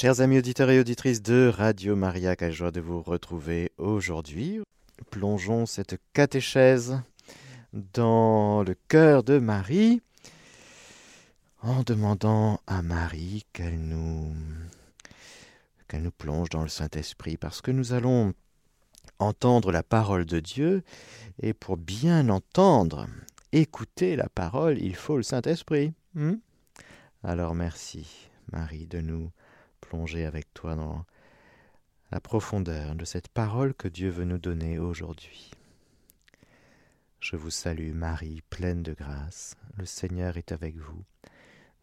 Chers 0.00 0.20
amis 0.20 0.38
auditeurs 0.38 0.70
et 0.70 0.78
auditrices 0.78 1.22
de 1.22 1.52
Radio 1.52 1.96
Maria, 1.96 2.36
quelle 2.36 2.52
joie 2.52 2.70
de 2.70 2.80
vous 2.80 3.02
retrouver 3.02 3.72
aujourd'hui. 3.78 4.60
Plongeons 5.10 5.66
cette 5.66 5.96
catéchèse 6.12 7.00
dans 7.72 8.62
le 8.62 8.76
cœur 8.86 9.24
de 9.24 9.40
Marie 9.40 10.00
en 11.62 11.82
demandant 11.82 12.60
à 12.68 12.80
Marie 12.82 13.44
qu'elle 13.52 13.80
nous 13.80 14.32
plonge 16.16 16.48
dans 16.50 16.62
le 16.62 16.68
Saint-Esprit 16.68 17.36
parce 17.36 17.60
que 17.60 17.72
nous 17.72 17.92
allons 17.92 18.34
entendre 19.18 19.72
la 19.72 19.82
parole 19.82 20.26
de 20.26 20.38
Dieu 20.38 20.84
et 21.42 21.52
pour 21.52 21.76
bien 21.76 22.28
entendre, 22.28 23.08
écouter 23.50 24.14
la 24.14 24.28
parole, 24.28 24.78
il 24.80 24.94
faut 24.94 25.16
le 25.16 25.24
Saint-Esprit. 25.24 25.92
Hmm? 26.14 26.34
Alors 27.24 27.56
merci 27.56 28.30
Marie 28.52 28.86
de 28.86 29.00
nous 29.00 29.32
plonger 29.80 30.24
avec 30.24 30.52
toi 30.54 30.74
dans 30.74 31.04
la 32.10 32.20
profondeur 32.20 32.94
de 32.94 33.04
cette 33.04 33.28
parole 33.28 33.74
que 33.74 33.88
Dieu 33.88 34.10
veut 34.10 34.24
nous 34.24 34.38
donner 34.38 34.78
aujourd'hui. 34.78 35.50
Je 37.20 37.36
vous 37.36 37.50
salue 37.50 37.92
Marie, 37.92 38.42
pleine 38.48 38.82
de 38.82 38.92
grâce, 38.92 39.56
le 39.76 39.84
Seigneur 39.84 40.36
est 40.36 40.52
avec 40.52 40.76
vous. 40.76 41.04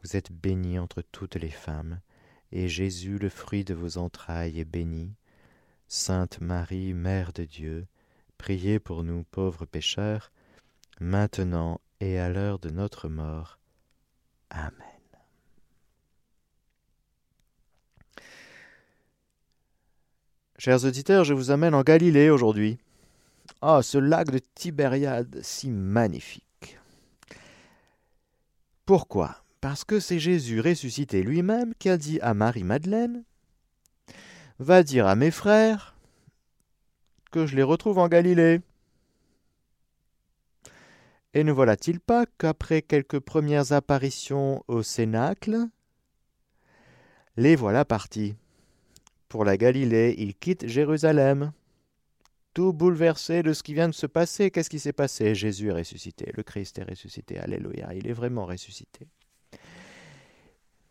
Vous 0.02 0.16
êtes 0.16 0.32
bénie 0.32 0.80
entre 0.80 1.02
toutes 1.02 1.36
les 1.36 1.50
femmes, 1.50 2.00
et 2.52 2.68
Jésus, 2.68 3.18
le 3.18 3.30
fruit 3.30 3.64
de 3.64 3.74
vos 3.74 3.98
entrailles, 3.98 4.60
est 4.60 4.66
béni. 4.66 5.14
Sainte 5.88 6.40
Marie, 6.40 6.94
Mère 6.94 7.34
de 7.34 7.44
Dieu, 7.44 7.86
priez 8.38 8.80
pour 8.80 9.04
nous 9.04 9.24
pauvres 9.24 9.66
pécheurs, 9.66 10.32
maintenant 11.00 11.82
et 12.00 12.18
à 12.18 12.30
l'heure 12.30 12.60
de 12.60 12.70
notre 12.70 13.10
mort. 13.10 13.60
Amen. 14.50 14.95
Chers 20.58 20.86
auditeurs, 20.86 21.26
je 21.26 21.34
vous 21.34 21.52
amène 21.52 21.76
en 21.76 21.84
Galilée 21.84 22.30
aujourd'hui. 22.30 22.78
Ah, 23.62 23.82
ce 23.84 23.98
lac 23.98 24.32
de 24.32 24.40
Tibériade 24.40 25.40
si 25.42 25.70
magnifique. 25.70 26.80
Pourquoi? 28.86 29.44
Parce 29.60 29.84
que 29.84 30.00
c'est 30.00 30.18
Jésus 30.18 30.62
ressuscité 30.62 31.24
lui-même 31.24 31.74
qui 31.78 31.90
a 31.90 31.98
dit 31.98 32.20
à 32.22 32.34
Marie-Madeleine 32.34 33.26
Va 34.60 34.84
dire 34.84 35.08
à 35.08 35.16
mes 35.16 35.32
frères 35.32 35.94
que 37.32 37.46
je 37.46 37.58
les 37.58 37.64
retrouve 37.64 37.98
en 37.98 38.08
Galilée. 38.08 38.62
Et 41.34 41.44
ne 41.44 41.52
voilà-t-il 41.52 42.00
pas 42.00 42.26
qu'après 42.38 42.82
quelques 42.82 43.20
premières 43.20 43.74
apparitions 43.74 44.64
au 44.70 44.84
Cénacle, 44.84 45.66
les 47.36 47.58
voilà 47.58 47.84
partis? 47.84 48.36
Pour 49.36 49.44
la 49.44 49.58
Galilée, 49.58 50.16
ils 50.18 50.34
quittent 50.34 50.66
Jérusalem. 50.66 51.52
Tout 52.54 52.72
bouleversé 52.72 53.44
de 53.44 53.52
ce 53.52 53.64
qui 53.64 53.74
vient 53.74 53.90
de 53.90 53.94
se 53.94 54.08
passer. 54.08 54.50
Qu'est-ce 54.50 54.70
qui 54.70 54.80
s'est 54.80 54.94
passé? 54.94 55.36
Jésus 55.36 55.68
est 55.68 55.74
ressuscité, 55.74 56.32
le 56.38 56.42
Christ 56.42 56.80
est 56.80 56.90
ressuscité, 56.90 57.38
Alléluia, 57.38 57.94
il 57.94 58.08
est 58.08 58.14
vraiment 58.14 58.46
ressuscité. 58.46 59.10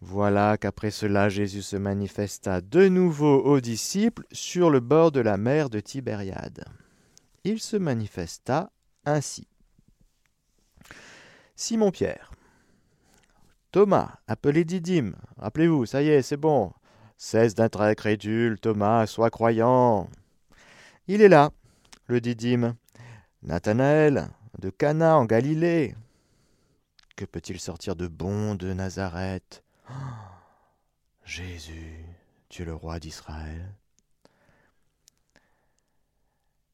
Voilà 0.03 0.59
qu'après 0.59 0.91
cela 0.91 1.31
Jésus 1.31 1.63
se 1.63 1.77
manifesta 1.77 2.61
de 2.61 2.87
nouveau 2.87 3.41
aux 3.41 3.61
disciples 3.63 4.27
sur 4.31 4.69
le 4.69 4.81
bord 4.81 5.11
de 5.11 5.21
la 5.21 5.39
mer 5.39 5.71
de 5.71 5.81
Tibériade. 5.81 6.67
Il 7.45 7.61
se 7.61 7.79
manifesta 7.79 8.71
ainsi. 9.07 9.49
Simon-Pierre, 11.57 12.31
Thomas, 13.73 14.19
appelé 14.27 14.67
Didyme, 14.67 15.17
rappelez-vous, 15.39 15.87
ça 15.87 16.03
y 16.03 16.09
est, 16.09 16.21
c'est 16.21 16.37
bon, 16.37 16.75
cesse 17.17 17.55
d'être 17.55 17.81
incrédule, 17.81 18.59
Thomas, 18.61 19.07
sois 19.07 19.31
croyant. 19.31 20.09
Il 21.07 21.23
est 21.23 21.29
là, 21.29 21.51
le 22.07 22.21
Didyme, 22.21 22.75
Nathanaël, 23.43 24.29
de 24.59 24.71
Cana 24.71 25.17
en 25.17 25.25
Galilée. 25.25 25.95
Que 27.17 27.25
peut-il 27.25 27.61
sortir 27.61 27.97
de 27.97 28.07
bon 28.07 28.55
de 28.55 28.73
Nazareth? 28.73 29.63
Jésus, 31.25 32.05
tu 32.49 32.63
es 32.63 32.65
le 32.65 32.75
roi 32.75 32.99
d'Israël. 32.99 33.75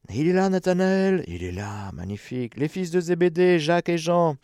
Il 0.09 0.27
est 0.27 0.33
là, 0.33 0.49
Nathanaël, 0.49 1.23
il 1.27 1.43
est 1.43 1.51
là, 1.51 1.91
magnifique. 1.93 2.57
Les 2.57 2.67
fils 2.67 2.91
de 2.91 2.99
Zébédée, 2.99 3.59
Jacques 3.59 3.87
et 3.89 3.97
Jean, 3.97 4.35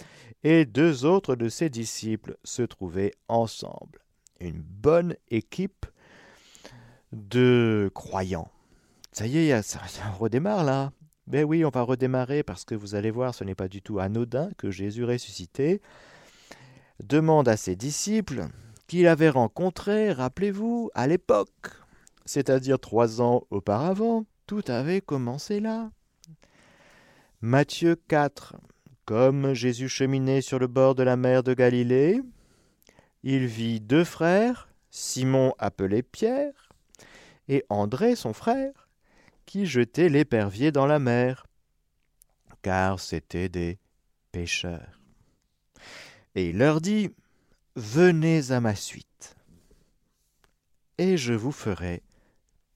et 0.44 0.66
deux 0.66 1.03
autres 1.03 1.36
de 1.36 1.50
ses 1.50 1.69
disciples 1.69 2.38
se 2.44 2.62
trouvaient 2.62 3.13
ensemble. 3.28 4.00
Une 4.40 4.62
bonne 4.62 5.16
équipe 5.30 5.86
de 7.12 7.90
croyants. 7.94 8.52
Ça 9.12 9.25
y 9.25 9.38
est, 9.38 9.62
ça, 9.62 9.80
redémarre 10.20 10.64
là. 10.64 10.92
Ben 11.25 11.44
oui, 11.44 11.66
on 11.66 11.70
va 11.70 11.81
redémarrer 11.81 12.44
parce 12.44 12.64
que 12.64 12.75
vous 12.75 12.96
allez 12.96 13.12
voir, 13.12 13.36
ce 13.36 13.44
n'est 13.44 13.56
pas 13.56 13.68
du 13.68 13.81
tout 13.81 14.00
anodin 14.00 14.50
que 14.58 14.72
Jésus 14.72 15.03
ressuscité 15.03 15.81
demande 17.03 17.48
à 17.48 17.58
ses 17.58 17.75
disciples 17.75 18.48
qu'il 18.88 19.08
avait 19.08 19.30
rencontrés, 19.30 20.12
rappelez-vous, 20.12 20.90
à 20.94 21.08
l'époque, 21.08 21.72
c'est-à-dire 22.25 22.80
trois 22.80 23.22
ans 23.22 23.44
auparavant, 23.50 24.25
tout 24.46 24.64
avait 24.68 25.02
commencé 25.02 25.59
là. 25.59 25.92
Matthieu 27.42 27.96
4. 28.08 28.56
Comme 29.06 29.54
Jésus 29.54 29.90
cheminait 29.90 30.42
sur 30.42 30.59
le 30.59 30.68
bord 30.68 30.96
de 30.96 31.04
la 31.04 31.18
mer 31.18 31.44
de 31.44 31.54
Galilée, 31.54 32.22
il 33.24 33.46
vit 33.46 33.80
deux 33.80 34.04
frères, 34.04 34.70
Simon 34.90 35.54
appelé 35.60 36.04
Pierre, 36.04 36.70
et 37.48 37.66
André 37.70 38.16
son 38.16 38.34
frère, 38.34 38.90
qui 39.46 39.66
jetaient 39.66 40.10
l'épervier 40.10 40.72
dans 40.72 40.86
la 40.86 41.00
mer, 41.00 41.46
car 42.62 43.00
c'étaient 43.00 43.50
des 43.50 43.80
pêcheurs. 44.32 45.00
Et 46.36 46.50
il 46.50 46.58
leur 46.58 46.82
dit, 46.82 47.10
Venez 47.76 48.52
à 48.52 48.60
ma 48.60 48.76
suite, 48.76 49.36
et 50.98 51.16
je 51.16 51.34
vous 51.34 51.52
ferai 51.52 52.02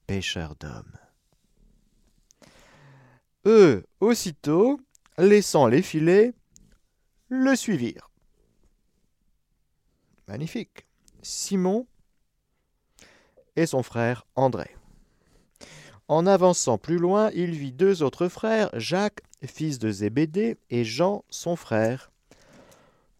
pêcheurs 0.06 0.54
d'hommes. 0.56 0.96
Eux, 3.46 3.84
aussitôt, 3.98 4.80
laissant 5.18 5.66
les 5.66 5.82
filets, 5.82 6.32
le 7.28 7.56
suivirent. 7.56 8.11
Magnifique. 10.28 10.86
Simon 11.22 11.86
et 13.56 13.66
son 13.66 13.82
frère 13.82 14.26
André. 14.34 14.76
En 16.08 16.26
avançant 16.26 16.78
plus 16.78 16.98
loin, 16.98 17.30
il 17.34 17.52
vit 17.52 17.72
deux 17.72 18.02
autres 18.02 18.28
frères, 18.28 18.70
Jacques, 18.74 19.22
fils 19.44 19.78
de 19.78 19.90
Zébédée, 19.90 20.58
et 20.68 20.84
Jean, 20.84 21.24
son 21.30 21.56
frère, 21.56 22.10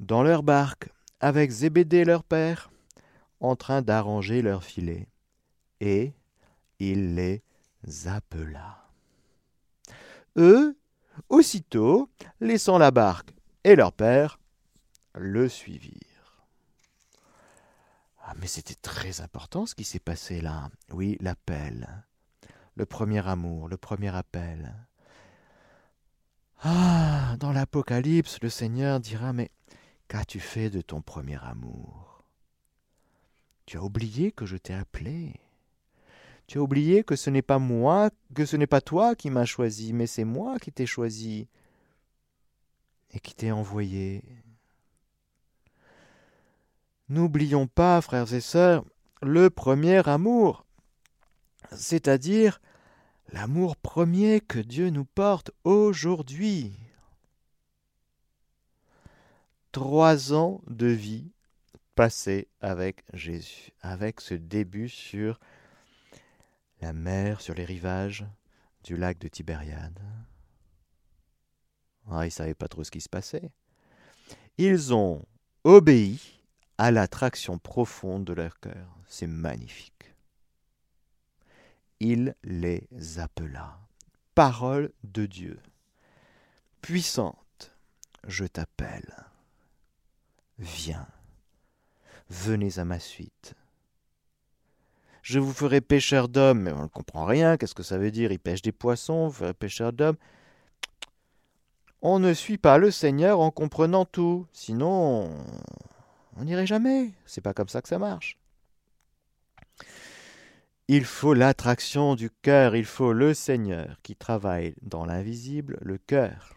dans 0.00 0.22
leur 0.22 0.42
barque, 0.42 0.88
avec 1.20 1.50
Zébédée 1.50 2.04
leur 2.04 2.24
père, 2.24 2.70
en 3.41 3.56
train 3.56 3.82
d'arranger 3.82 4.42
leurs 4.42 4.64
filets, 4.64 5.08
et 5.80 6.12
il 6.78 7.14
les 7.14 7.42
appela. 8.06 8.91
Eux, 10.36 10.76
aussitôt, 11.28 12.10
laissant 12.41 12.78
la 12.78 12.91
barque 12.91 13.32
et 13.64 13.76
leur 13.76 13.92
père, 13.92 14.38
le 15.14 15.48
suivirent. 15.48 16.11
Ah, 18.32 18.38
mais 18.41 18.47
c'était 18.47 18.75
très 18.75 19.20
important 19.20 19.66
ce 19.66 19.75
qui 19.75 19.84
s'est 19.84 19.98
passé 19.98 20.41
là. 20.41 20.70
Oui, 20.91 21.19
l'appel, 21.20 22.06
le 22.76 22.87
premier 22.87 23.26
amour, 23.28 23.69
le 23.69 23.76
premier 23.76 24.15
appel. 24.15 24.75
Ah, 26.62 27.37
dans 27.38 27.53
l'Apocalypse, 27.53 28.38
le 28.41 28.48
Seigneur 28.48 29.00
dira, 29.00 29.34
mais 29.34 29.50
Qu'as-tu 30.09 30.41
fait 30.41 30.69
de 30.69 30.82
ton 30.82 31.00
premier 31.00 31.42
amour? 31.42 32.22
Tu 33.65 33.78
as 33.78 33.82
oublié 33.82 34.31
que 34.31 34.44
je 34.44 34.59
t'ai 34.59 34.75
appelé. 34.75 35.41
Tu 36.47 36.59
as 36.59 36.62
oublié 36.62 37.03
que 37.03 37.16
ce 37.16 37.30
n'est 37.30 37.41
pas 37.41 37.59
moi, 37.59 38.10
que 38.34 38.45
ce 38.45 38.59
n'est 38.59 38.66
pas 38.66 38.83
toi 38.83 39.15
qui 39.15 39.30
m'as 39.30 39.47
choisi, 39.47 39.95
mais 39.95 40.06
c'est 40.06 40.24
moi 40.24 40.59
qui 40.59 40.71
t'ai 40.71 40.84
choisi 40.84 41.48
et 43.12 43.21
qui 43.21 43.34
t'ai 43.34 43.53
envoyé. 43.53 44.22
N'oublions 47.12 47.66
pas, 47.66 48.00
frères 48.00 48.32
et 48.32 48.41
sœurs, 48.41 48.86
le 49.20 49.50
premier 49.50 50.09
amour, 50.09 50.64
c'est-à-dire 51.70 52.59
l'amour 53.34 53.76
premier 53.76 54.41
que 54.41 54.59
Dieu 54.59 54.88
nous 54.88 55.04
porte 55.04 55.50
aujourd'hui 55.64 56.72
trois 59.72 60.32
ans 60.32 60.62
de 60.68 60.86
vie 60.86 61.30
passés 61.97 62.48
avec 62.62 63.04
Jésus, 63.12 63.72
avec 63.82 64.22
ce 64.22 64.32
début 64.32 64.88
sur 64.88 65.38
la 66.80 66.94
mer, 66.94 67.42
sur 67.42 67.53
les 67.53 67.66
rivages 67.66 68.24
du 68.84 68.97
lac 68.97 69.18
de 69.18 69.28
Tibériade. 69.28 70.00
Ah, 72.10 72.22
ils 72.22 72.28
ne 72.28 72.30
savaient 72.30 72.54
pas 72.54 72.68
trop 72.68 72.84
ce 72.84 72.91
qui 72.91 73.03
se 73.03 73.10
passait. 73.10 73.50
Ils 74.56 74.94
ont 74.94 75.26
obéi 75.62 76.41
à 76.82 76.90
l'attraction 76.90 77.58
profonde 77.58 78.24
de 78.24 78.32
leur 78.32 78.58
cœur. 78.58 78.96
C'est 79.06 79.28
magnifique. 79.28 80.16
Il 82.00 82.34
les 82.42 82.88
appela. 83.20 83.78
Parole 84.34 84.90
de 85.04 85.26
Dieu. 85.26 85.60
Puissante, 86.80 87.70
je 88.26 88.46
t'appelle. 88.46 89.14
Viens. 90.58 91.06
Venez 92.28 92.80
à 92.80 92.84
ma 92.84 92.98
suite. 92.98 93.54
Je 95.22 95.38
vous 95.38 95.52
ferai 95.52 95.80
pêcheur 95.80 96.28
d'hommes. 96.28 96.62
Mais 96.62 96.72
on 96.72 96.82
ne 96.82 96.88
comprend 96.88 97.26
rien. 97.26 97.58
Qu'est-ce 97.58 97.76
que 97.76 97.84
ça 97.84 97.96
veut 97.96 98.10
dire? 98.10 98.32
Il 98.32 98.40
pêche 98.40 98.62
des 98.62 98.72
poissons, 98.72 99.28
vous 99.28 99.34
ferez 99.34 99.54
pêcheur 99.54 99.92
d'hommes. 99.92 100.16
On 102.00 102.18
ne 102.18 102.34
suit 102.34 102.58
pas 102.58 102.76
le 102.76 102.90
Seigneur 102.90 103.38
en 103.38 103.52
comprenant 103.52 104.04
tout. 104.04 104.48
Sinon, 104.52 105.30
on 106.36 106.44
n'irait 106.44 106.66
jamais. 106.66 107.12
C'est 107.26 107.40
pas 107.40 107.54
comme 107.54 107.68
ça 107.68 107.82
que 107.82 107.88
ça 107.88 107.98
marche. 107.98 108.38
Il 110.88 111.04
faut 111.04 111.32
l'attraction 111.32 112.14
du 112.14 112.28
cœur, 112.30 112.76
il 112.76 112.84
faut 112.84 113.12
le 113.12 113.34
Seigneur 113.34 113.96
qui 114.02 114.16
travaille 114.16 114.74
dans 114.82 115.06
l'invisible, 115.06 115.78
le 115.80 115.96
cœur. 115.96 116.54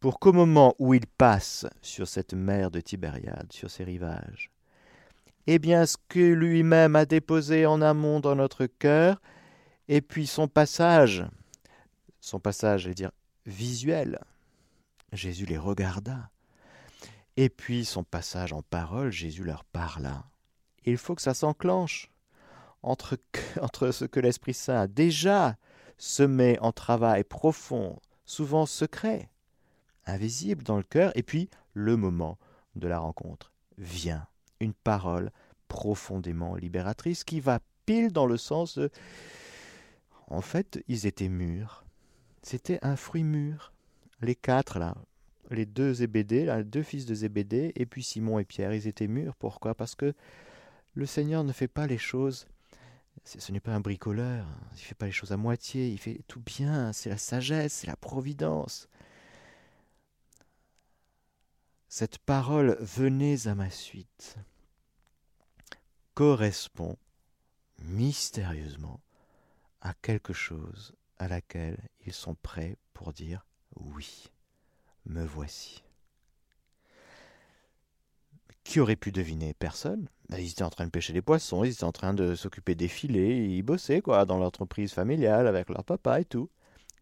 Pour 0.00 0.18
qu'au 0.18 0.32
moment 0.32 0.74
où 0.78 0.94
il 0.94 1.06
passe 1.06 1.66
sur 1.80 2.06
cette 2.06 2.34
mer 2.34 2.70
de 2.70 2.80
Tibériade, 2.80 3.52
sur 3.52 3.70
ses 3.70 3.84
rivages, 3.84 4.50
eh 5.46 5.58
bien 5.58 5.86
ce 5.86 5.96
que 6.08 6.20
lui-même 6.20 6.96
a 6.96 7.06
déposé 7.06 7.66
en 7.66 7.80
amont 7.80 8.20
dans 8.20 8.34
notre 8.34 8.66
cœur, 8.66 9.20
et 9.88 10.02
puis 10.02 10.26
son 10.26 10.46
passage, 10.46 11.24
son 12.20 12.38
passage, 12.38 12.82
je 12.82 12.88
vais 12.88 12.94
dire, 12.94 13.12
visuel. 13.46 14.18
Jésus 15.12 15.46
les 15.46 15.56
regarda. 15.56 16.30
Et 17.40 17.50
puis 17.50 17.84
son 17.84 18.02
passage 18.02 18.52
en 18.52 18.62
parole, 18.62 19.12
Jésus 19.12 19.44
leur 19.44 19.62
parla. 19.62 20.24
Il 20.84 20.96
faut 20.96 21.14
que 21.14 21.22
ça 21.22 21.34
s'enclenche 21.34 22.10
entre, 22.82 23.16
ce 23.92 24.04
que 24.06 24.18
l'Esprit 24.18 24.54
Saint 24.54 24.80
a 24.80 24.86
déjà 24.88 25.56
semé 25.98 26.58
en 26.58 26.72
travail 26.72 27.22
profond, 27.22 28.00
souvent 28.24 28.66
secret, 28.66 29.30
invisible 30.04 30.64
dans 30.64 30.78
le 30.78 30.82
cœur, 30.82 31.12
et 31.14 31.22
puis 31.22 31.48
le 31.74 31.96
moment 31.96 32.38
de 32.74 32.88
la 32.88 32.98
rencontre 32.98 33.52
vient. 33.76 34.26
Une 34.58 34.74
parole 34.74 35.30
profondément 35.68 36.56
libératrice 36.56 37.22
qui 37.22 37.38
va 37.38 37.60
pile 37.86 38.10
dans 38.10 38.26
le 38.26 38.36
sens 38.36 38.76
de... 38.76 38.90
En 40.26 40.40
fait, 40.40 40.82
ils 40.88 41.06
étaient 41.06 41.28
mûrs. 41.28 41.84
C'était 42.42 42.80
un 42.82 42.96
fruit 42.96 43.22
mûr. 43.22 43.72
Les 44.22 44.34
quatre, 44.34 44.80
là, 44.80 44.96
les 45.50 45.66
deux 45.66 45.94
Zébédée, 45.94 46.46
les 46.46 46.64
deux 46.64 46.82
fils 46.82 47.06
de 47.06 47.14
Zébédée, 47.14 47.72
et 47.76 47.86
puis 47.86 48.02
Simon 48.02 48.38
et 48.38 48.44
Pierre, 48.44 48.74
ils 48.74 48.86
étaient 48.86 49.06
mûrs. 49.06 49.34
Pourquoi? 49.36 49.74
Parce 49.74 49.94
que 49.94 50.14
le 50.94 51.06
Seigneur 51.06 51.44
ne 51.44 51.52
fait 51.52 51.68
pas 51.68 51.86
les 51.86 51.98
choses. 51.98 52.46
Ce 53.24 53.52
n'est 53.52 53.60
pas 53.60 53.74
un 53.74 53.80
bricoleur. 53.80 54.46
Il 54.72 54.76
ne 54.76 54.80
fait 54.80 54.94
pas 54.94 55.06
les 55.06 55.12
choses 55.12 55.32
à 55.32 55.36
moitié. 55.36 55.88
Il 55.88 55.98
fait 55.98 56.20
tout 56.28 56.40
bien. 56.40 56.92
C'est 56.92 57.10
la 57.10 57.18
sagesse, 57.18 57.72
c'est 57.72 57.86
la 57.86 57.96
providence. 57.96 58.88
Cette 61.88 62.18
parole 62.18 62.76
venez 62.80 63.46
à 63.46 63.54
ma 63.54 63.70
suite 63.70 64.36
correspond 66.14 66.98
mystérieusement 67.78 69.00
à 69.80 69.94
quelque 69.94 70.32
chose 70.32 70.96
à 71.18 71.28
laquelle 71.28 71.78
ils 72.04 72.12
sont 72.12 72.34
prêts 72.34 72.76
pour 72.92 73.12
dire 73.12 73.46
oui, 73.76 74.26
me 75.08 75.24
voici. 75.24 75.82
Qui 78.64 78.80
aurait 78.80 78.96
pu 78.96 79.12
deviner? 79.12 79.54
Personne. 79.54 80.08
Ils 80.30 80.50
étaient 80.50 80.62
en 80.62 80.70
train 80.70 80.84
de 80.84 80.90
pêcher 80.90 81.12
des 81.12 81.22
poissons, 81.22 81.64
ils 81.64 81.72
étaient 81.72 81.84
en 81.84 81.92
train 81.92 82.12
de 82.12 82.34
s'occuper 82.34 82.74
des 82.74 82.88
filets, 82.88 83.48
ils 83.48 83.62
bossaient 83.62 84.02
quoi, 84.02 84.26
dans 84.26 84.38
l'entreprise 84.38 84.92
familiale 84.92 85.46
avec 85.46 85.70
leur 85.70 85.84
papa 85.84 86.20
et 86.20 86.24
tout. 86.24 86.50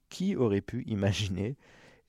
Qui 0.09 0.37
aurait 0.37 0.61
pu 0.61 0.85
imaginer 0.87 1.57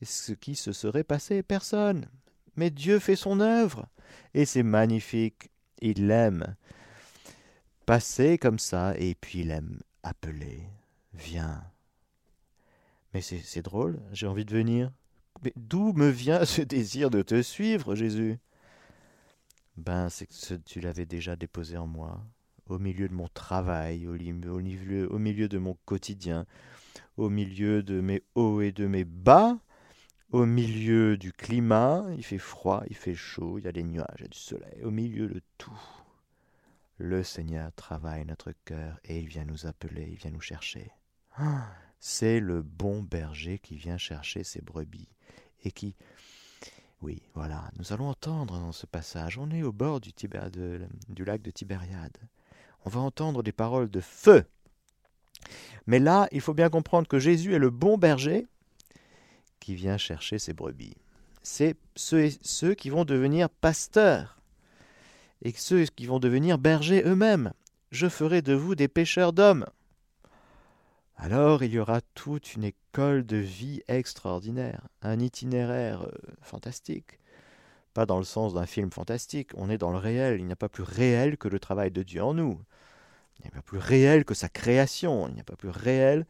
ce 0.04 0.34
qui 0.34 0.56
se 0.56 0.72
serait 0.72 1.04
passé? 1.04 1.42
Personne. 1.42 2.08
Mais 2.56 2.70
Dieu 2.70 3.00
fait 3.00 3.16
son 3.16 3.40
œuvre, 3.40 3.88
et 4.34 4.46
c'est 4.46 4.64
magnifique. 4.64 5.50
Il 5.80 6.08
l'aime. 6.08 6.56
Passer 7.88 8.38
comme 8.38 8.60
ça, 8.60 8.96
et 8.98 9.16
puis 9.16 9.40
il 9.40 9.52
aime 9.52 9.82
appeler. 10.04 10.70
Viens, 11.14 11.64
mais 13.14 13.22
c'est 13.22 13.62
drôle, 13.64 14.00
j'ai 14.12 14.28
envie 14.28 14.46
de 14.46 14.54
venir. 14.54 14.92
Mais 15.44 15.54
d'où 15.56 15.94
me 15.94 16.10
vient 16.10 16.46
ce 16.46 16.62
désir 16.62 17.10
de 17.10 17.22
te 17.22 17.42
suivre, 17.42 17.96
Jésus? 17.96 18.38
Ben, 19.78 20.10
c'est 20.10 20.26
que 20.26 20.56
tu 20.66 20.80
l'avais 20.80 21.06
déjà 21.06 21.36
déposé 21.36 21.78
en 21.78 21.88
moi, 21.88 22.24
au 22.66 22.80
milieu 22.80 23.08
de 23.08 23.14
mon 23.14 23.28
travail, 23.28 24.08
au, 24.08 24.14
milieu, 24.14 25.12
au 25.12 25.20
milieu 25.20 25.48
de 25.48 25.58
mon 25.58 25.76
quotidien, 25.86 26.46
au 27.16 27.30
milieu 27.30 27.84
de 27.84 28.02
mes 28.02 28.24
hauts 28.36 28.62
et 28.62 28.72
de 28.72 28.88
mes 28.88 29.06
bas, 29.06 29.60
au 30.32 30.46
milieu 30.46 31.16
du 31.16 31.32
climat, 31.32 32.06
il 32.18 32.24
fait 32.24 32.38
froid, 32.38 32.84
il 32.90 32.96
fait 32.96 33.16
chaud, 33.16 33.60
il 33.60 33.66
y 33.66 33.68
a 33.68 33.72
des 33.72 33.84
nuages, 33.84 34.16
il 34.18 34.24
y 34.24 34.26
a 34.26 34.30
du 34.30 34.38
soleil, 34.38 34.84
au 34.84 34.92
milieu 34.92 35.28
de 35.28 35.42
tout. 35.58 35.80
Le 36.98 37.24
Seigneur 37.24 37.72
travaille 37.74 38.26
notre 38.26 38.52
cœur 38.66 39.00
et 39.06 39.20
il 39.20 39.28
vient 39.28 39.46
nous 39.46 39.68
appeler, 39.68 40.10
il 40.12 40.18
vient 40.18 40.32
nous 40.32 40.42
chercher. 40.42 40.92
Ah 41.38 41.68
c'est 42.00 42.40
le 42.40 42.62
bon 42.62 43.02
berger 43.02 43.60
qui 43.60 43.76
vient 43.76 43.98
chercher 43.98 44.44
ses 44.44 44.62
brebis 44.62 45.10
et 45.64 45.72
qui... 45.72 45.96
Oui, 47.02 47.22
voilà, 47.36 47.70
nous 47.78 47.94
allons 47.94 48.10
entendre 48.10 48.60
dans 48.60 48.72
ce 48.72 48.88
passage, 48.88 49.38
on 49.38 49.52
est 49.52 49.62
au 49.62 49.72
bord 49.72 50.02
du, 50.02 50.12
lac 51.26 51.42
de 51.42 51.52
Tibériade, 51.52 52.18
on 52.86 52.90
va 52.90 53.02
entendre 53.02 53.44
des 53.44 53.52
paroles 53.52 53.90
de 53.90 54.00
feu. 54.00 54.46
Mais 55.86 56.00
là, 56.00 56.28
il 56.32 56.42
faut 56.42 56.56
bien 56.56 56.70
comprendre 56.70 57.08
que 57.08 57.20
Jésus 57.20 57.54
est 57.54 57.60
le 57.60 57.70
bon 57.70 58.00
berger 58.00 58.48
qui 59.60 59.76
vient 59.76 59.98
chercher 59.98 60.40
ses 60.40 60.54
brebis. 60.54 60.96
C'est 61.44 61.76
ceux, 61.96 62.30
ceux 62.42 62.74
qui 62.74 62.90
vont 62.90 63.06
devenir 63.06 63.50
pasteurs 63.50 64.40
et 65.44 65.52
ceux 65.52 65.86
qui 65.86 66.08
vont 66.08 66.20
devenir 66.20 66.58
bergers 66.58 67.04
eux-mêmes. 67.06 67.54
Je 67.92 68.10
ferai 68.10 68.42
de 68.42 68.54
vous 68.54 68.74
des 68.74 68.88
pêcheurs 68.88 69.34
d'hommes 69.34 69.66
alors 71.18 71.64
il 71.64 71.74
y 71.74 71.80
aura 71.80 72.02
toute 72.14 72.54
une 72.54 72.64
école 72.64 73.26
de 73.26 73.38
vie 73.38 73.82
extraordinaire, 73.88 74.88
un 75.02 75.20
itinéraire 75.20 76.04
euh, 76.04 76.12
fantastique. 76.42 77.20
Pas 77.96 78.06
dans 78.06 78.20
le 78.20 78.24
sens 78.24 78.54
d'un 78.54 78.68
film 78.68 78.92
fantastique, 78.92 79.50
on 79.56 79.72
est 79.72 79.80
dans 79.80 79.92
le 79.92 79.98
réel, 79.98 80.40
il 80.40 80.46
n'y 80.46 80.52
a 80.52 80.58
pas 80.58 80.70
plus 80.70 80.84
réel 80.84 81.38
que 81.38 81.48
le 81.48 81.60
travail 81.60 81.90
de 81.90 82.04
Dieu 82.04 82.24
en 82.24 82.36
nous. 82.36 82.62
Il 83.40 83.44
n'y 83.44 83.48
a 83.48 83.52
pas 83.52 83.64
plus 83.64 83.80
réel 83.80 84.26
que 84.26 84.36
sa 84.36 84.48
création, 84.48 85.28
il 85.28 85.34
n'y 85.34 85.42
a 85.42 85.44
pas 85.44 85.56
plus 85.56 85.70
réel 85.70 86.28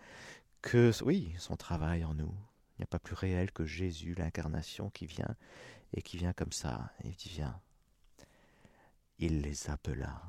que, 0.62 0.92
oui, 1.04 1.34
son 1.38 1.58
travail 1.58 2.06
en 2.06 2.14
nous. 2.14 2.34
Il 2.78 2.82
n'y 2.82 2.84
a 2.84 2.88
pas 2.88 3.00
plus 3.00 3.16
réel 3.16 3.52
que 3.52 3.66
Jésus, 3.66 4.16
l'incarnation 4.18 4.90
qui 4.90 5.06
vient 5.06 5.36
et 5.94 6.02
qui 6.02 6.18
vient 6.18 6.34
comme 6.34 6.54
ça, 6.54 6.92
qui 7.18 7.28
vient. 7.28 7.60
Il 9.20 9.42
les 9.42 9.70
appela 9.70 10.22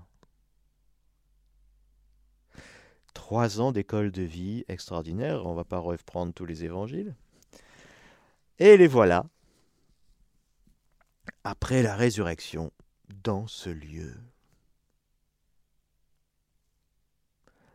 trois 3.18 3.60
ans 3.60 3.72
d'école 3.72 4.12
de 4.12 4.22
vie 4.22 4.64
extraordinaire. 4.68 5.44
On 5.44 5.50
ne 5.50 5.56
va 5.56 5.64
pas 5.64 5.80
reprendre 5.80 6.32
tous 6.32 6.46
les 6.46 6.62
évangiles. 6.62 7.16
Et 8.60 8.76
les 8.76 8.86
voilà, 8.86 9.26
après 11.42 11.82
la 11.82 11.96
résurrection, 11.96 12.72
dans 13.24 13.48
ce 13.48 13.70
lieu. 13.70 14.14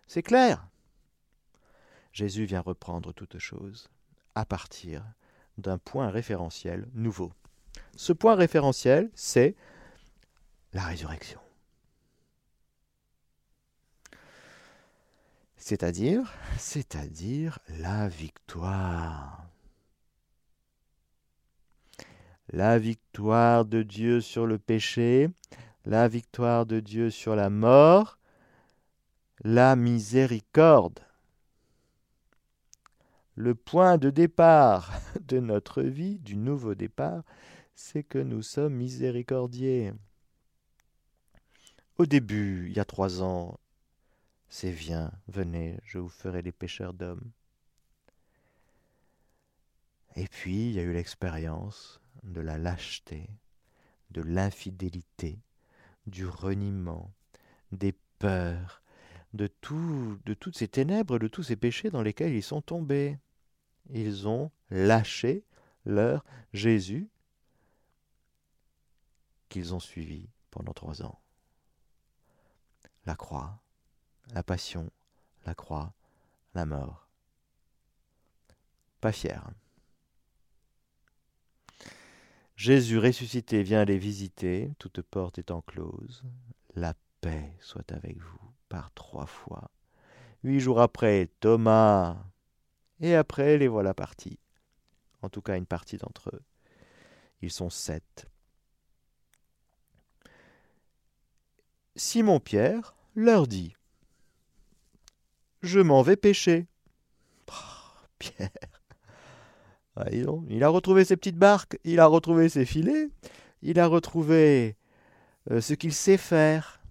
C'est 0.08 0.24
clair. 0.24 0.66
Jésus 2.14 2.46
vient 2.46 2.62
reprendre 2.62 3.12
toute 3.12 3.38
chose 3.38 3.90
à 4.36 4.46
partir 4.46 5.04
d'un 5.58 5.78
point 5.78 6.10
référentiel 6.10 6.88
nouveau. 6.94 7.34
Ce 7.98 8.14
point 8.14 8.36
référentiel, 8.36 9.12
c'est 9.14 9.56
la 10.72 10.84
résurrection. 10.84 11.43
C'est-à-dire, 15.66 16.34
c'est-à-dire 16.58 17.58
la 17.80 18.10
victoire. 18.10 19.48
La 22.50 22.78
victoire 22.78 23.64
de 23.64 23.82
Dieu 23.82 24.20
sur 24.20 24.46
le 24.46 24.60
péché, 24.60 25.30
la 25.86 26.10
victoire 26.10 26.66
de 26.66 26.82
Dieu 26.82 27.10
sur 27.10 27.38
la 27.38 27.50
mort, 27.50 28.20
la 29.46 29.78
miséricorde. 29.78 31.00
Le 33.36 33.56
point 33.56 33.98
de 33.98 34.10
départ 34.10 34.92
de 35.22 35.40
notre 35.40 35.82
vie, 35.82 36.20
du 36.20 36.36
nouveau 36.36 36.76
départ, 36.76 37.24
c'est 37.74 38.04
que 38.04 38.20
nous 38.20 38.42
sommes 38.42 38.74
miséricordiers. 38.74 39.94
Au 41.98 42.06
début, 42.06 42.68
il 42.68 42.76
y 42.76 42.82
a 42.82 42.86
trois 42.86 43.24
ans, 43.24 43.58
c'est 44.54 44.70
viens, 44.70 45.12
venez, 45.28 45.80
je 45.84 45.98
vous 45.98 46.10
ferai 46.10 46.44
des 46.44 46.52
pêcheurs 46.52 46.94
d'hommes. 46.94 47.32
Et 50.16 50.28
puis 50.28 50.70
il 50.70 50.74
y 50.74 50.80
a 50.80 50.84
eu 50.84 50.94
l'expérience 50.94 52.00
de 52.22 52.40
la 52.40 52.60
lâcheté, 52.60 53.32
de 54.12 54.22
l'infidélité, 54.22 55.40
du 56.06 56.28
reniement, 56.28 57.12
des 57.72 57.96
peurs, 58.20 58.84
de 59.34 59.48
toutes 59.48 60.56
ces 60.56 60.68
ténèbres, 60.68 61.18
de 61.18 61.28
tous 61.28 61.42
ces 61.42 61.56
péchés 61.56 61.90
dans 61.90 62.04
lesquels 62.04 62.36
ils 62.36 62.44
sont 62.44 62.62
tombés. 62.62 63.18
Ils 63.90 64.28
ont 64.28 64.52
lâché 64.70 65.44
leur 65.84 66.24
Jésus 66.54 67.10
qu'ils 69.50 69.74
ont 69.74 69.80
suivi 69.80 70.30
pendant 70.52 70.74
trois 70.74 71.02
ans. 71.02 71.20
La 73.08 73.16
croix, 73.16 73.63
la 74.32 74.44
passion, 74.44 74.90
la 75.46 75.56
croix, 75.56 75.94
la 76.56 76.66
mort. 76.66 77.08
Pas 79.02 79.12
fier. 79.12 79.50
Jésus 82.56 82.98
ressuscité 82.98 83.64
vient 83.64 83.84
les 83.84 83.98
visiter, 83.98 84.72
toute 84.80 85.02
porte 85.02 85.40
étant 85.40 85.62
close. 85.62 86.24
La 86.76 86.94
paix 87.20 87.54
soit 87.60 87.92
avec 87.92 88.18
vous 88.18 88.54
par 88.70 88.92
trois 88.94 89.26
fois. 89.26 89.70
Huit 90.44 90.60
jours 90.60 90.82
après, 90.82 91.30
Thomas. 91.40 92.18
Et 93.02 93.16
après, 93.16 93.58
les 93.58 93.68
voilà 93.68 93.94
partis. 93.94 94.40
En 95.22 95.30
tout 95.30 95.42
cas, 95.42 95.58
une 95.58 95.66
partie 95.66 95.98
d'entre 95.98 96.30
eux. 96.34 96.42
Ils 97.42 97.52
sont 97.52 97.70
sept. 97.70 98.28
Simon-Pierre 101.96 102.96
leur 103.16 103.48
dit 103.48 103.76
Je 105.64 105.80
m'en 105.80 106.02
vais 106.02 106.18
pêcher. 106.18 106.68
Oh, 107.48 107.54
Pierre 108.20 108.50
ah, 109.96 110.06
il 110.12 110.64
a 110.64 110.70
retrouvé 110.70 111.06
ses 111.06 111.16
petites 111.16 111.38
barques, 111.38 111.78
il 111.84 112.00
a 112.00 112.08
retrouvé 112.08 112.50
ses 112.50 112.66
filets, 112.66 113.10
il 113.62 113.80
a 113.80 113.86
retrouvé 113.86 114.76
euh, 115.52 115.62
ce 115.62 115.74
qu'il 115.76 115.94
sait 115.94 116.18
faire. 116.18 116.82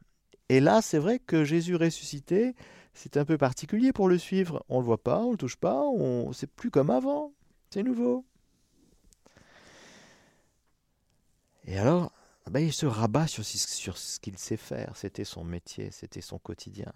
Et 0.49 0.61
là, 0.61 0.81
c'est 0.83 0.99
vrai 0.99 1.19
que 1.19 1.45
Jésus 1.45 1.75
ressuscité, 1.75 2.55
c'est 2.95 3.17
un 3.17 3.25
peu 3.25 3.37
particulier 3.37 3.93
pour 3.93 4.09
le 4.09 4.19
suivre. 4.19 4.64
On 4.69 4.76
ne 4.76 4.81
le 4.83 4.87
voit 4.87 5.02
pas, 5.02 5.19
on 5.19 5.29
ne 5.29 5.33
le 5.33 5.38
touche 5.38 5.57
pas, 5.57 5.83
on... 5.83 6.33
c'est 6.33 6.47
plus 6.47 6.71
comme 6.71 6.91
avant. 6.91 7.33
C'est 7.71 7.83
nouveau. 7.83 8.25
Et 11.64 11.76
alors, 11.76 12.12
ben, 12.50 12.61
il 12.61 12.73
se 12.73 12.87
rabat 12.87 13.26
sur 13.26 13.45
ce 13.45 14.21
qu'il 14.21 14.38
sait 14.38 14.57
faire. 14.57 14.97
C'était 14.97 15.25
son 15.25 15.43
métier, 15.43 15.91
c'était 15.91 16.21
son 16.21 16.38
quotidien. 16.38 16.93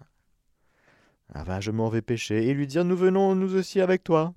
Ah 1.33 1.43
ben, 1.43 1.59
je 1.59 1.71
m'en 1.71 1.89
vais 1.89 2.01
pêcher 2.01 2.47
et 2.47 2.53
lui 2.53 2.67
dire 2.67 2.85
Nous 2.85 2.95
venons 2.95 3.35
nous 3.35 3.55
aussi 3.55 3.81
avec 3.81 4.03
toi. 4.03 4.33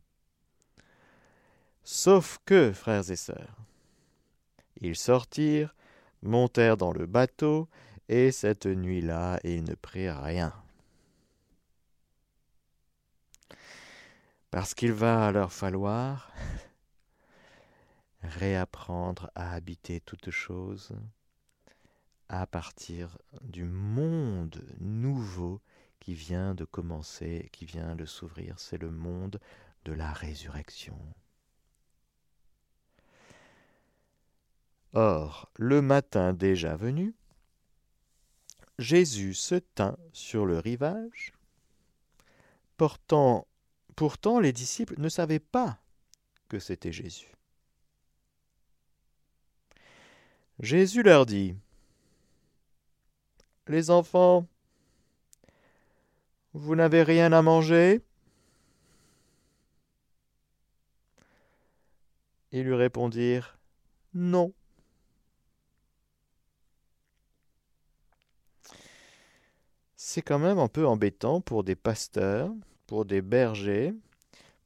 Sauf 1.83 2.39
que, 2.45 2.73
frères 2.73 3.11
et 3.11 3.17
sœurs, 3.17 3.57
ils 4.81 4.97
sortirent, 4.97 5.75
montèrent 6.23 6.77
dans 6.77 6.93
le 6.93 7.07
bateau, 7.07 7.69
et 8.09 8.33
cette 8.33 8.67
nuit-là, 8.67 9.39
ils 9.45 9.65
ne 9.65 9.75
prirent 9.75 10.21
rien. 10.21 10.53
Parce 14.51 14.75
qu'il 14.75 14.93
va 14.93 15.31
leur 15.31 15.53
falloir 15.53 16.33
réapprendre 18.23 19.31
à 19.37 19.53
habiter 19.53 20.01
toutes 20.01 20.31
choses 20.31 20.93
à 22.29 22.47
partir 22.47 23.17
du 23.43 23.65
monde 23.65 24.65
nouveau 24.81 25.61
qui 26.01 26.15
vient 26.15 26.55
de 26.55 26.65
commencer, 26.65 27.49
qui 27.53 27.67
vient 27.67 27.95
de 27.95 28.07
s'ouvrir. 28.07 28.59
C'est 28.59 28.79
le 28.79 28.91
monde 28.91 29.39
de 29.85 29.93
la 29.93 30.13
résurrection. 30.13 30.99
Or, 34.93 35.51
le 35.57 35.81
matin 35.81 36.33
déjà 36.33 36.75
venu, 36.75 37.15
Jésus 38.79 39.35
se 39.35 39.55
tint 39.55 39.97
sur 40.13 40.47
le 40.47 40.59
rivage. 40.59 41.33
Portant, 42.77 43.47
pourtant, 43.95 44.41
les 44.41 44.53
disciples 44.53 44.99
ne 44.99 45.09
savaient 45.09 45.39
pas 45.39 45.79
que 46.49 46.59
c'était 46.59 46.93
Jésus. 46.93 47.31
Jésus 50.59 51.03
leur 51.03 51.25
dit 51.25 51.55
Les 53.69 53.91
enfants, 53.91 54.47
vous 56.53 56.75
n'avez 56.75 57.03
rien 57.03 57.33
à 57.33 57.43
manger? 57.43 58.03
Ils 62.53 62.65
lui 62.65 62.75
répondirent 62.75 63.59
Non. 64.15 64.53
C'est 69.97 70.23
quand 70.23 70.41
même 70.41 70.59
un 70.59 70.67
peu 70.67 70.87
embêtant 70.87 71.41
pour 71.41 71.63
des 71.63 71.77
pasteurs, 71.77 72.51
pour 72.89 73.05
des 73.05 73.23
bergers, 73.23 73.95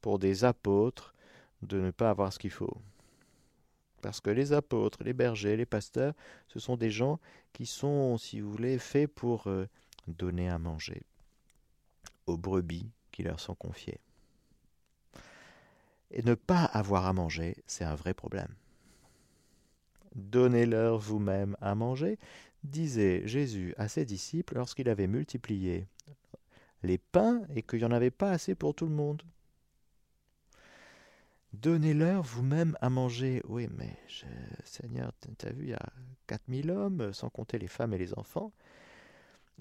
pour 0.00 0.19
des 0.19 0.45
apôtres, 0.45 1.14
de 1.61 1.81
ne 1.81 1.91
pas 1.91 2.09
avoir 2.09 2.33
ce 2.33 2.38
qu'il 2.38 2.50
faut. 2.50 2.79
Parce 4.00 4.21
que 4.21 4.31
les 4.31 4.55
apôtres, 4.55 5.03
les 5.05 5.12
bergers, 5.12 5.57
les 5.57 5.67
pasteurs, 5.67 6.14
ce 6.49 6.59
sont 6.59 6.76
des 6.76 6.91
gens 6.91 7.19
qui 7.53 7.67
sont, 7.67 8.17
si 8.17 8.41
vous 8.41 8.50
voulez, 8.50 8.79
faits 8.79 9.12
pour 9.12 9.47
euh, 9.49 9.67
donner 10.07 10.49
à 10.49 10.59
manger 10.59 11.03
aux 12.26 12.37
brebis 12.37 12.90
qui 13.12 13.23
leur 13.23 13.40
sont 13.40 13.54
confiées. 13.54 14.00
Et 16.11 16.23
ne 16.23 16.35
pas 16.35 16.64
avoir 16.64 17.07
à 17.07 17.12
manger, 17.12 17.57
c'est 17.66 17.85
un 17.85 17.95
vrai 17.95 18.14
problème. 18.14 18.54
Donnez-leur 20.14 20.99
vous-même 20.99 21.57
à 21.61 21.75
manger, 21.75 22.19
disait 22.62 23.26
Jésus 23.26 23.75
à 23.78 23.88
ses 23.88 24.04
disciples 24.04 24.54
lorsqu'il 24.54 24.88
avait 24.88 25.09
multiplié 25.09 25.87
les 26.83 26.99
pains 26.99 27.43
et 27.54 27.62
qu'il 27.62 27.81
n'y 27.81 27.85
en 27.85 27.90
avait 27.90 28.11
pas 28.11 28.31
assez 28.31 28.54
pour 28.54 28.75
tout 28.75 28.87
le 28.87 28.95
monde. 28.95 29.23
Donnez-leur 31.52 32.23
vous-même 32.23 32.76
à 32.81 32.90
manger. 32.90 33.40
Oui, 33.47 33.69
mais 33.76 33.97
Seigneur, 34.64 35.12
tu 35.38 35.47
as 35.47 35.52
vu, 35.52 35.64
il 35.64 35.71
y 35.71 35.75
a 35.75 35.93
4000 36.26 36.71
hommes, 36.71 37.12
sans 37.12 37.31
compter 37.31 37.59
les 37.59 37.69
femmes 37.69 37.95
et 37.95 37.99
les 37.99 38.14
enfants. 38.14 38.52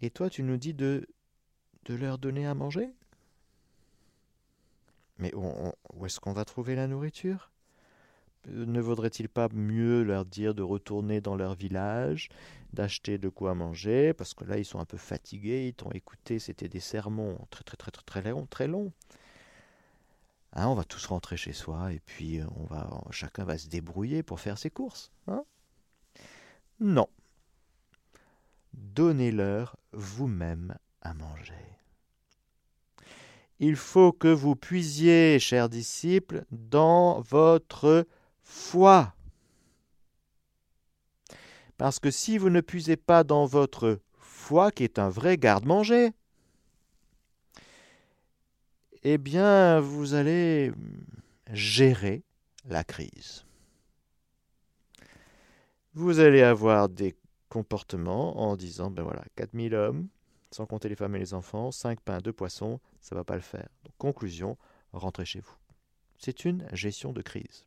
Et 0.01 0.09
toi, 0.09 0.29
tu 0.29 0.43
nous 0.43 0.57
dis 0.57 0.73
de, 0.73 1.07
de 1.85 1.95
leur 1.95 2.17
donner 2.17 2.45
à 2.45 2.53
manger? 2.53 2.89
Mais 5.17 5.31
où 5.35 6.05
est-ce 6.05 6.19
qu'on 6.19 6.33
va 6.33 6.45
trouver 6.45 6.75
la 6.75 6.87
nourriture? 6.87 7.51
Ne 8.47 8.81
vaudrait-il 8.81 9.29
pas 9.29 9.47
mieux 9.53 10.03
leur 10.03 10.25
dire 10.25 10.53
de 10.53 10.61
retourner 10.63 11.21
dans 11.21 11.35
leur 11.35 11.55
village, 11.55 12.27
d'acheter 12.73 13.17
de 13.17 13.29
quoi 13.29 13.53
manger? 13.55 14.13
Parce 14.13 14.33
que 14.33 14.43
là, 14.43 14.57
ils 14.57 14.65
sont 14.65 14.79
un 14.79 14.85
peu 14.85 14.97
fatigués, 14.97 15.67
ils 15.67 15.73
t'ont 15.73 15.91
écouté, 15.91 16.39
c'était 16.39 16.67
des 16.67 16.81
sermons 16.81 17.37
très 17.51 17.63
très 17.63 17.77
très 17.77 17.91
très 17.91 18.03
très 18.03 18.31
longs. 18.31 18.45
Très 18.47 18.67
longs. 18.67 18.91
Hein, 20.55 20.67
on 20.67 20.75
va 20.75 20.83
tous 20.83 21.05
rentrer 21.05 21.37
chez 21.37 21.53
soi 21.53 21.93
et 21.93 21.99
puis 21.99 22.39
euh, 22.39 22.45
on 22.57 22.65
va, 22.65 22.89
chacun 23.11 23.43
va 23.43 23.57
se 23.57 23.67
débrouiller 23.69 24.21
pour 24.21 24.39
faire 24.39 24.57
ses 24.57 24.69
courses. 24.69 25.11
Hein? 25.27 25.43
Non. 26.79 27.07
Donnez-leur 28.73 29.77
vous-même 29.93 30.75
manger. 31.13 31.53
Il 33.59 33.75
faut 33.75 34.11
que 34.11 34.27
vous 34.27 34.55
puisiez, 34.55 35.39
chers 35.39 35.69
disciples, 35.69 36.45
dans 36.51 37.21
votre 37.21 38.05
foi. 38.41 39.13
Parce 41.77 41.99
que 41.99 42.11
si 42.11 42.37
vous 42.37 42.49
ne 42.49 42.61
puisez 42.61 42.97
pas 42.97 43.23
dans 43.23 43.45
votre 43.45 43.99
foi, 44.17 44.71
qui 44.71 44.83
est 44.83 44.99
un 44.99 45.09
vrai 45.09 45.37
garde-manger, 45.37 46.11
eh 49.03 49.17
bien, 49.17 49.79
vous 49.79 50.13
allez 50.13 50.71
gérer 51.51 52.23
la 52.65 52.83
crise. 52.83 53.45
Vous 55.93 56.19
allez 56.19 56.41
avoir 56.41 56.89
des 56.89 57.15
comportements 57.49 58.49
en 58.49 58.55
disant, 58.55 58.89
ben 58.89 59.03
voilà, 59.03 59.23
4000 59.35 59.75
hommes, 59.75 60.07
sans 60.53 60.65
compter 60.65 60.89
les 60.89 60.95
femmes 60.95 61.15
et 61.15 61.19
les 61.19 61.33
enfants, 61.33 61.71
5 61.71 61.99
pains, 62.01 62.19
2 62.19 62.31
poissons, 62.31 62.79
ça 63.01 63.15
ne 63.15 63.19
va 63.19 63.23
pas 63.23 63.35
le 63.35 63.41
faire. 63.41 63.67
Conclusion, 63.97 64.57
rentrez 64.91 65.25
chez 65.25 65.39
vous. 65.39 65.55
C'est 66.17 66.45
une 66.45 66.65
gestion 66.71 67.11
de 67.11 67.21
crise. 67.21 67.65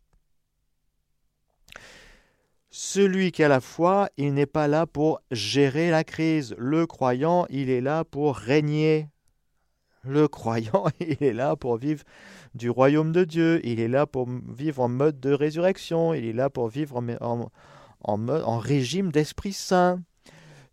Celui 2.71 3.33
qui 3.33 3.43
a 3.43 3.49
la 3.49 3.61
foi, 3.61 4.09
il 4.17 4.35
n'est 4.35 4.47
pas 4.47 4.69
là 4.69 4.87
pour 4.87 5.21
gérer 5.31 5.91
la 5.91 6.05
crise. 6.05 6.55
Le 6.59 6.87
croyant, 6.87 7.47
il 7.49 7.71
est 7.71 7.81
là 7.81 8.05
pour 8.05 8.37
régner 8.37 9.09
le 10.07 10.29
croyant, 10.29 10.85
il 11.01 11.23
est 11.23 11.33
là 11.33 11.57
pour 11.57 11.77
vivre 11.77 12.05
du 12.55 12.71
royaume 12.71 13.13
de 13.13 13.25
Dieu, 13.25 13.61
il 13.65 13.81
est 13.81 13.89
là 13.89 14.07
pour 14.07 14.29
vivre 14.29 14.83
en 14.83 14.89
mode 14.89 15.21
de 15.21 15.33
résurrection, 15.33 16.15
il 16.15 16.25
est 16.25 16.33
là 16.33 16.49
pour 16.49 16.69
vivre 16.69 17.03
en, 17.21 17.51
en, 18.03 18.59
régime 18.59 19.11
d'Esprit 19.11 19.53
Saint. 19.53 20.01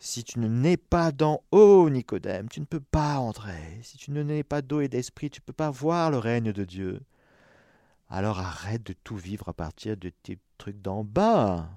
Si 0.06 0.26
tu 0.26 0.40
ne 0.40 0.50
nais 0.50 0.76
pas 0.76 1.14
dans 1.14 1.46
eau, 1.54 1.90
Nicodème, 1.90 2.50
tu 2.50 2.60
ne 2.60 2.66
peux 2.66 2.82
pas 2.82 3.20
entrer. 3.20 3.80
Si 3.84 3.96
tu 3.96 4.12
ne 4.12 4.22
nais 4.22 4.44
pas 4.44 4.62
d'eau 4.62 4.82
et 4.82 4.90
d'esprit, 4.90 5.30
tu 5.30 5.40
ne 5.40 5.46
peux 5.46 5.54
pas 5.54 5.70
voir 5.70 6.12
le 6.12 6.18
règne 6.18 6.52
de 6.52 6.66
Dieu. 6.66 7.00
Alors 8.10 8.38
arrête 8.38 8.84
de 8.84 8.92
tout 8.92 9.16
vivre 9.16 9.48
à 9.48 9.54
partir 9.54 9.96
de 9.96 10.10
tes 10.10 10.40
trucs 10.58 10.82
d'en 10.82 11.06
bas. 11.06 11.70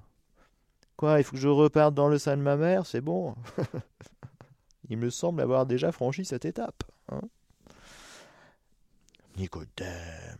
Quoi, 0.97 1.21
il 1.21 1.23
faut 1.23 1.37
que 1.37 1.41
je 1.41 1.47
reparte 1.47 1.93
dans 1.93 2.09
le 2.09 2.17
sein 2.17 2.35
de 2.35 2.41
ma 2.41 2.57
mère 2.57 2.85
C'est 2.85 2.99
bon? 2.99 3.33
il 4.89 4.97
me 4.97 5.09
semble 5.09 5.39
avoir 5.39 5.65
déjà 5.65 5.93
franchi 5.93 6.25
cette 6.25 6.43
étape. 6.43 6.83
Hein 7.09 7.21
Nicodème, 9.37 10.37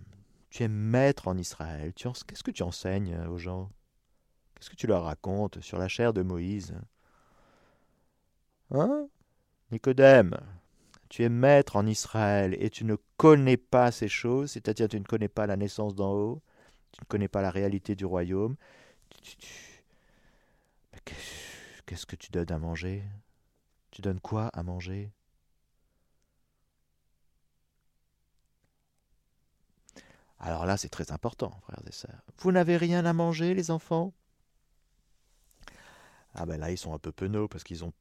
tu 0.50 0.64
es 0.64 0.68
maître 0.68 1.30
en 1.30 1.38
Israël. 1.38 1.94
Qu'est-ce 1.94 2.44
que 2.44 2.52
tu 2.52 2.64
enseignes 2.64 3.18
aux 3.30 3.38
gens? 3.38 3.70
Qu'est-ce 4.56 4.72
que 4.72 4.76
tu 4.76 4.88
leur 4.88 5.06
racontes 5.06 5.62
sur 5.62 5.78
la 5.78 5.88
chair 5.88 6.12
de 6.12 6.22
Moïse? 6.22 6.76
Hein? 8.72 9.08
Nicodème, 9.72 10.38
tu 11.10 11.24
es 11.24 11.30
maître 11.30 11.76
en 11.76 11.86
Israël 11.86 12.56
et 12.60 12.70
tu 12.70 12.84
ne 12.86 12.96
connais 13.18 13.58
pas 13.58 13.92
ces 13.92 14.10
choses, 14.10 14.52
c'est-à-dire 14.52 14.88
tu 14.88 15.00
ne 15.00 15.06
connais 15.06 15.30
pas 15.30 15.48
la 15.48 15.56
naissance 15.56 15.96
d'en 15.96 16.14
haut, 16.14 16.42
tu 16.92 17.02
ne 17.02 17.06
connais 17.06 17.28
pas 17.28 17.42
la 17.42 17.52
réalité 17.52 17.96
du 17.96 18.06
royaume. 18.06 18.56
Qu'est-ce 21.86 22.06
que 22.06 22.16
tu 22.16 22.32
donnes 22.32 22.52
à 22.52 22.60
manger? 22.60 23.04
Tu 23.92 24.02
donnes 24.02 24.20
quoi 24.20 24.48
à 24.48 24.64
manger? 24.64 25.12
Alors 30.40 30.66
là, 30.66 30.78
c'est 30.78 30.90
très 30.90 31.12
important, 31.12 31.52
frères 31.64 31.82
et 31.88 31.92
sœurs. 31.92 32.22
Vous 32.40 32.52
n'avez 32.52 32.78
rien 32.78 33.06
à 33.06 33.14
manger, 33.14 33.54
les 33.54 33.72
enfants? 33.72 34.14
Ah 36.36 36.46
ben 36.46 36.60
là, 36.60 36.70
ils 36.70 36.78
sont 36.78 36.94
un 36.94 37.00
peu 37.00 37.12
penauds 37.12 37.48
parce 37.48 37.64
qu'ils 37.64 37.84
ont 37.84 37.94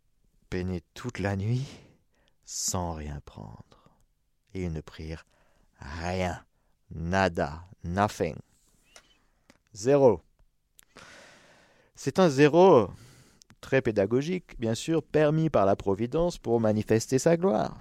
peiné 0.51 0.83
toute 0.95 1.19
la 1.19 1.37
nuit 1.37 1.67
sans 2.45 2.95
rien 2.95 3.21
prendre. 3.25 3.91
Et 4.55 4.65
ils 4.65 4.73
ne 4.73 4.81
prirent 4.81 5.27
rien. 5.79 6.45
Nada. 6.95 7.65
Nothing. 7.85 8.37
Zéro. 9.73 10.21
C'est 11.95 12.19
un 12.19 12.29
zéro 12.29 12.91
très 13.61 13.83
pédagogique, 13.83 14.59
bien 14.59 14.75
sûr, 14.75 15.03
permis 15.03 15.51
par 15.51 15.67
la 15.67 15.77
Providence 15.77 16.39
pour 16.39 16.61
manifester 16.61 17.19
sa 17.19 17.37
gloire. 17.37 17.81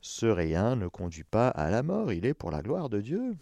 Ce 0.00 0.26
rien 0.26 0.76
ne 0.76 0.88
conduit 0.88 1.24
pas 1.24 1.48
à 1.48 1.70
la 1.70 1.82
mort, 1.82 2.12
il 2.12 2.26
est 2.26 2.34
pour 2.34 2.50
la 2.50 2.60
gloire 2.60 2.90
de 2.90 3.00
Dieu. 3.00 3.36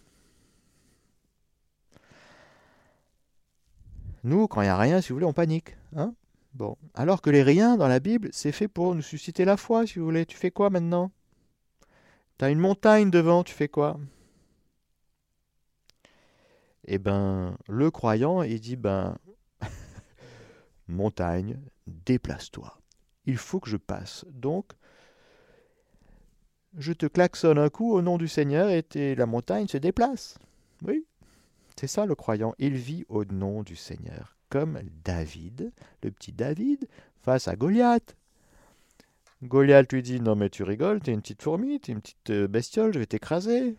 Nous, 4.25 4.47
quand 4.47 4.61
il 4.61 4.67
n'y 4.67 4.71
a 4.71 4.79
rien, 4.79 5.01
si 5.01 5.09
vous 5.09 5.17
voulez, 5.17 5.27
on 5.27 5.33
panique. 5.33 5.77
Hein? 5.97 6.15
Bon. 6.55 6.77
Alors 6.95 7.23
que 7.23 7.31
les 7.31 7.43
riens 7.43 7.77
dans 7.77 7.89
la 7.89 8.01
Bible, 8.01 8.29
c'est 8.33 8.53
fait 8.53 8.69
pour 8.69 8.95
nous 8.95 9.03
susciter 9.03 9.45
la 9.45 9.57
foi, 9.57 9.87
si 9.87 9.99
vous 9.99 10.05
voulez. 10.05 10.27
Tu 10.27 10.37
fais 10.37 10.51
quoi 10.51 10.71
maintenant? 10.71 11.11
Tu 12.39 12.45
as 12.45 12.51
une 12.51 12.59
montagne 12.59 13.11
devant, 13.11 13.45
tu 13.45 13.55
fais 13.55 13.69
quoi? 13.69 13.99
Eh 16.85 16.99
ben, 16.99 17.57
le 17.69 17.91
croyant, 17.91 18.43
il 18.43 18.61
dit, 18.61 18.77
ben, 18.77 19.17
montagne, 20.89 21.59
déplace-toi. 21.87 22.79
Il 23.27 23.37
faut 23.37 23.61
que 23.61 23.71
je 23.71 23.77
passe. 23.77 24.25
Donc, 24.31 24.73
je 26.77 26.93
te 26.93 27.07
klaxonne 27.07 27.59
un 27.59 27.69
coup 27.69 27.93
au 27.93 28.03
nom 28.03 28.19
du 28.19 28.29
Seigneur 28.29 28.69
et 28.71 29.15
la 29.15 29.27
montagne 29.27 29.69
se 29.69 29.77
déplace. 29.77 30.39
Oui, 30.85 31.07
c'est 31.77 31.87
ça 31.87 32.07
le 32.07 32.15
croyant. 32.15 32.55
Il 32.59 32.75
vit 32.75 33.05
au 33.09 33.25
nom 33.25 33.63
du 33.63 33.77
Seigneur, 33.77 34.37
comme 34.53 34.83
David, 35.03 35.73
le 36.03 36.11
petit 36.11 36.31
David, 36.33 36.87
face 37.23 37.49
à 37.49 37.57
Goliath. 37.57 38.19
Goliath 39.43 39.91
lui 39.91 40.03
dit 40.03 40.21
Non, 40.21 40.37
mais 40.37 40.51
tu 40.51 40.63
rigoles, 40.63 41.01
t'es 41.01 41.15
une 41.15 41.23
petite 41.23 41.41
fourmi, 41.41 41.81
t'es 41.81 41.93
une 41.93 42.03
petite 42.03 42.29
euh, 42.29 42.47
bestiole, 42.47 42.93
je 42.93 42.99
vais 42.99 43.07
t'écraser. 43.07 43.77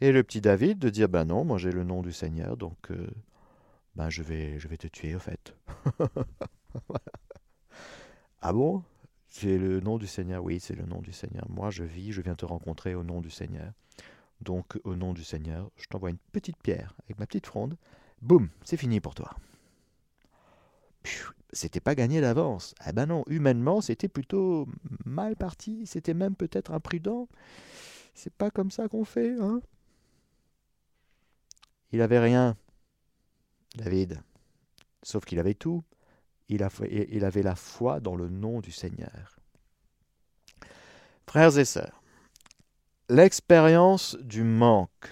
Et 0.00 0.10
le 0.10 0.22
petit 0.22 0.40
David 0.40 0.78
de 0.78 0.88
dire 0.88 1.10
Ben 1.10 1.26
non, 1.26 1.44
moi 1.44 1.58
j'ai 1.58 1.70
le 1.70 1.84
nom 1.84 2.00
du 2.00 2.12
Seigneur, 2.12 2.56
donc 2.56 2.90
ben 3.94 4.08
je 4.08 4.22
vais, 4.22 4.58
je 4.58 4.68
vais 4.68 4.78
te 4.78 4.86
tuer, 4.86 5.14
au 5.14 5.18
fait. 5.18 5.54
Ah 8.44 8.52
bon? 8.52 8.82
C'est 9.28 9.56
le 9.56 9.78
nom 9.78 9.98
du 9.98 10.08
Seigneur? 10.08 10.42
Oui, 10.42 10.58
c'est 10.58 10.74
le 10.74 10.84
nom 10.84 11.00
du 11.00 11.12
Seigneur. 11.12 11.48
Moi, 11.48 11.70
je 11.70 11.84
vis, 11.84 12.10
je 12.10 12.20
viens 12.20 12.34
te 12.34 12.44
rencontrer 12.44 12.96
au 12.96 13.04
nom 13.04 13.20
du 13.20 13.30
Seigneur. 13.30 13.72
Donc, 14.40 14.80
au 14.82 14.96
nom 14.96 15.12
du 15.12 15.22
Seigneur, 15.22 15.70
je 15.76 15.86
t'envoie 15.86 16.10
une 16.10 16.18
petite 16.32 16.56
pierre 16.60 16.92
avec 17.04 17.20
ma 17.20 17.26
petite 17.26 17.46
fronde. 17.46 17.76
Boum, 18.22 18.48
c'est 18.64 18.76
fini 18.76 19.00
pour 19.00 19.14
toi. 19.14 19.34
C'était 21.52 21.80
pas 21.80 21.94
gagné 21.94 22.20
d'avance. 22.20 22.74
Ah 22.78 22.92
ben 22.92 23.06
non, 23.06 23.24
humainement, 23.26 23.80
c'était 23.80 24.08
plutôt 24.08 24.68
mal 25.04 25.36
parti. 25.36 25.86
C'était 25.86 26.14
même 26.14 26.36
peut-être 26.36 26.72
imprudent. 26.72 27.28
C'est 28.14 28.32
pas 28.32 28.50
comme 28.50 28.70
ça 28.70 28.88
qu'on 28.88 29.04
fait, 29.04 29.36
hein 29.40 29.60
Il 31.90 32.00
avait 32.00 32.20
rien, 32.20 32.56
David. 33.74 34.22
Sauf 35.02 35.24
qu'il 35.24 35.40
avait 35.40 35.54
tout. 35.54 35.82
Il 36.48 36.62
avait 36.62 37.42
la 37.42 37.56
foi 37.56 38.00
dans 38.00 38.14
le 38.14 38.28
nom 38.28 38.60
du 38.60 38.70
Seigneur. 38.70 39.36
Frères 41.26 41.56
et 41.56 41.64
sœurs, 41.64 42.02
L'expérience 43.08 44.16
du 44.20 44.42
manque. 44.44 45.08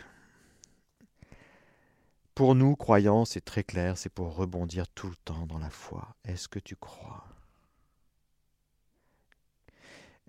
Pour 2.40 2.54
nous, 2.54 2.74
croyants, 2.74 3.26
c'est 3.26 3.44
très 3.44 3.62
clair, 3.64 3.98
c'est 3.98 4.08
pour 4.08 4.34
rebondir 4.34 4.88
tout 4.88 5.10
le 5.10 5.16
temps 5.26 5.44
dans 5.44 5.58
la 5.58 5.68
foi. 5.68 6.16
Est-ce 6.24 6.48
que 6.48 6.58
tu 6.58 6.74
crois? 6.74 7.22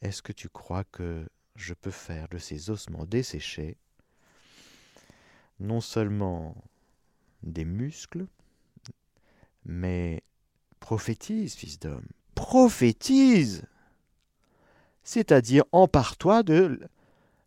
Est-ce 0.01 0.21
que 0.21 0.33
tu 0.33 0.49
crois 0.49 0.83
que 0.83 1.25
je 1.55 1.73
peux 1.73 1.89
faire 1.89 2.27
de 2.27 2.37
ces 2.37 2.69
ossements 2.69 3.05
desséchés 3.05 3.77
non 5.61 5.79
seulement 5.79 6.53
des 7.43 7.63
muscles, 7.63 8.27
mais 9.63 10.21
prophétise, 10.81 11.55
fils 11.55 11.79
d'homme, 11.79 12.09
prophétise 12.35 13.63
C'est-à-dire, 15.03 15.63
empare-toi 15.71 16.43
de 16.43 16.89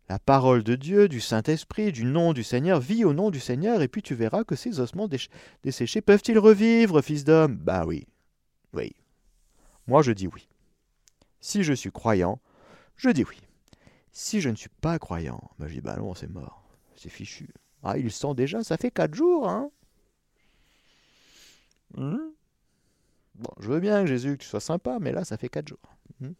la 0.07 0.19
parole 0.19 0.63
de 0.63 0.75
Dieu, 0.75 1.07
du 1.07 1.19
Saint-Esprit, 1.19 1.91
du 1.91 2.05
nom 2.05 2.33
du 2.33 2.43
Seigneur, 2.43 2.79
vis 2.79 3.05
au 3.05 3.13
nom 3.13 3.31
du 3.31 3.39
Seigneur, 3.39 3.81
et 3.81 3.87
puis 3.87 4.01
tu 4.01 4.15
verras 4.15 4.43
que 4.43 4.55
ces 4.55 4.79
ossements 4.79 5.09
desséchés 5.63 6.01
peuvent-ils 6.01 6.37
revivre, 6.37 7.01
fils 7.01 7.23
d'homme? 7.23 7.55
Bah 7.57 7.85
oui, 7.85 8.07
oui. 8.73 8.95
Moi 9.87 10.01
je 10.01 10.11
dis 10.11 10.27
oui. 10.27 10.47
Si 11.39 11.63
je 11.63 11.73
suis 11.73 11.91
croyant, 11.91 12.39
je 12.97 13.09
dis 13.09 13.23
oui. 13.23 13.37
Si 14.11 14.41
je 14.41 14.49
ne 14.49 14.55
suis 14.55 14.69
pas 14.81 14.99
croyant, 14.99 15.51
bah 15.59 15.67
je 15.67 15.73
dis 15.73 15.81
bah 15.81 15.97
non, 15.97 16.13
c'est 16.13 16.29
mort, 16.29 16.63
c'est 16.95 17.09
fichu. 17.09 17.49
Ah, 17.83 17.97
il 17.97 18.11
sent 18.11 18.33
déjà, 18.35 18.63
ça 18.63 18.77
fait 18.77 18.91
quatre 18.91 19.13
jours, 19.13 19.47
hein 19.49 19.69
hmm? 21.95 22.17
Bon, 23.35 23.51
je 23.59 23.69
veux 23.69 23.79
bien, 23.79 24.05
Jésus, 24.05 24.37
que 24.37 24.43
tu 24.43 24.47
sois 24.47 24.61
sympa, 24.61 24.97
mais 24.99 25.11
là, 25.11 25.25
ça 25.25 25.37
fait 25.37 25.49
quatre 25.49 25.67
jours. 25.67 25.95
Hmm? 26.21 26.31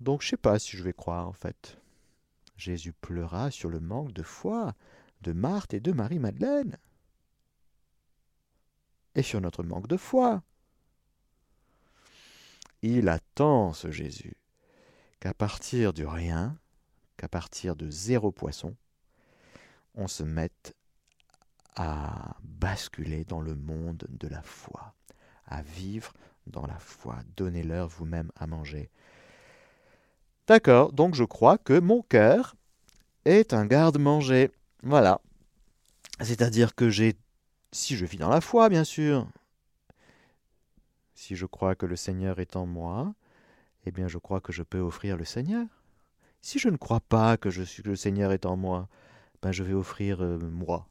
Donc, 0.00 0.22
je 0.22 0.28
sais 0.28 0.36
pas 0.38 0.58
si 0.58 0.76
je 0.76 0.82
vais 0.82 0.94
croire, 0.94 1.28
en 1.28 1.32
fait. 1.32 1.78
Jésus 2.56 2.92
pleura 2.92 3.50
sur 3.50 3.68
le 3.68 3.80
manque 3.80 4.12
de 4.12 4.22
foi 4.22 4.74
de 5.22 5.32
Marthe 5.32 5.74
et 5.74 5.80
de 5.80 5.92
Marie-Madeleine. 5.92 6.78
Et 9.14 9.22
sur 9.22 9.40
notre 9.40 9.62
manque 9.62 9.88
de 9.88 9.96
foi. 9.96 10.42
Il 12.82 13.08
attend, 13.08 13.72
ce 13.72 13.90
Jésus, 13.90 14.36
qu'à 15.20 15.34
partir 15.34 15.92
du 15.92 16.04
rien, 16.04 16.58
qu'à 17.16 17.28
partir 17.28 17.76
de 17.76 17.88
zéro 17.88 18.32
poisson, 18.32 18.76
on 19.94 20.08
se 20.08 20.24
mette 20.24 20.74
à 21.76 22.36
basculer 22.42 23.24
dans 23.24 23.40
le 23.40 23.54
monde 23.54 24.04
de 24.08 24.28
la 24.28 24.42
foi, 24.42 24.94
à 25.46 25.62
vivre 25.62 26.12
dans 26.46 26.66
la 26.66 26.78
foi. 26.78 27.20
Donnez-leur 27.36 27.88
vous-même 27.88 28.32
à 28.34 28.46
manger. 28.46 28.90
D'accord, 30.52 30.92
donc 30.92 31.14
je 31.14 31.24
crois 31.24 31.56
que 31.56 31.80
mon 31.80 32.02
cœur 32.02 32.56
est 33.24 33.54
un 33.54 33.64
garde-manger. 33.64 34.50
Voilà. 34.82 35.22
C'est-à-dire 36.20 36.74
que 36.74 36.90
j'ai, 36.90 37.16
si 37.72 37.96
je 37.96 38.04
vis 38.04 38.18
dans 38.18 38.28
la 38.28 38.42
foi, 38.42 38.68
bien 38.68 38.84
sûr, 38.84 39.26
si 41.14 41.36
je 41.36 41.46
crois 41.46 41.74
que 41.74 41.86
le 41.86 41.96
Seigneur 41.96 42.38
est 42.38 42.54
en 42.54 42.66
moi, 42.66 43.14
eh 43.86 43.92
bien 43.92 44.08
je 44.08 44.18
crois 44.18 44.42
que 44.42 44.52
je 44.52 44.62
peux 44.62 44.80
offrir 44.80 45.16
le 45.16 45.24
Seigneur. 45.24 45.64
Si 46.42 46.58
je 46.58 46.68
ne 46.68 46.76
crois 46.76 47.00
pas 47.00 47.38
que, 47.38 47.48
le 47.86 47.96
Seigneur 47.96 48.30
est 48.30 48.44
en 48.44 48.58
moi, 48.58 48.90
ben 49.40 49.52
je 49.52 49.62
vais 49.62 49.72
offrir 49.72 50.22
euh, 50.22 50.36
moi. 50.36 50.86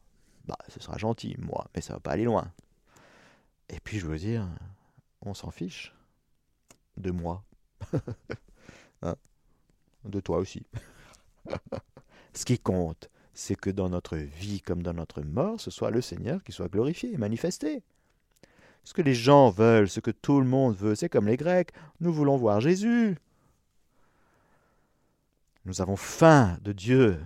Bah, 0.46 0.58
ce 0.70 0.80
sera 0.80 0.98
gentil, 0.98 1.36
moi, 1.38 1.68
mais 1.76 1.82
ça 1.82 1.94
va 1.94 2.00
pas 2.00 2.14
aller 2.14 2.24
loin. 2.24 2.52
Et 3.70 3.80
puis 3.80 4.00
je 4.00 4.08
veux 4.08 4.18
dire, 4.18 4.50
on 5.22 5.36
s'en 5.36 5.52
fiche 5.52 5.94
de 6.98 7.12
moi. 7.12 7.44
hein 9.04 9.16
de 10.06 10.20
toi 10.20 10.38
aussi. 10.38 10.66
ce 12.34 12.46
qui 12.46 12.60
compte, 12.60 13.10
c'est 13.34 13.56
que 13.56 13.70
dans 13.70 13.90
notre 13.90 14.18
vie 14.18 14.62
comme 14.62 14.84
dans 14.84 14.94
notre 14.94 15.22
mort, 15.22 15.60
ce 15.60 15.72
soit 15.72 15.92
le 15.92 16.02
Seigneur 16.02 16.44
qui 16.44 16.52
soit 16.52 16.70
glorifié 16.70 17.14
et 17.14 17.18
manifesté. 17.18 17.84
Ce 18.84 18.94
que 18.94 19.02
les 19.02 19.14
gens 19.14 19.50
veulent, 19.50 19.90
ce 19.90 20.00
que 20.00 20.12
tout 20.12 20.40
le 20.40 20.48
monde 20.48 20.76
veut, 20.76 20.96
c'est 20.96 21.10
comme 21.10 21.28
les 21.28 21.38
Grecs, 21.38 21.72
nous 22.00 22.12
voulons 22.12 22.38
voir 22.38 22.62
Jésus. 22.62 23.18
Nous 25.66 25.82
avons 25.82 25.96
faim 25.96 26.58
de 26.64 26.72
Dieu. 26.72 27.20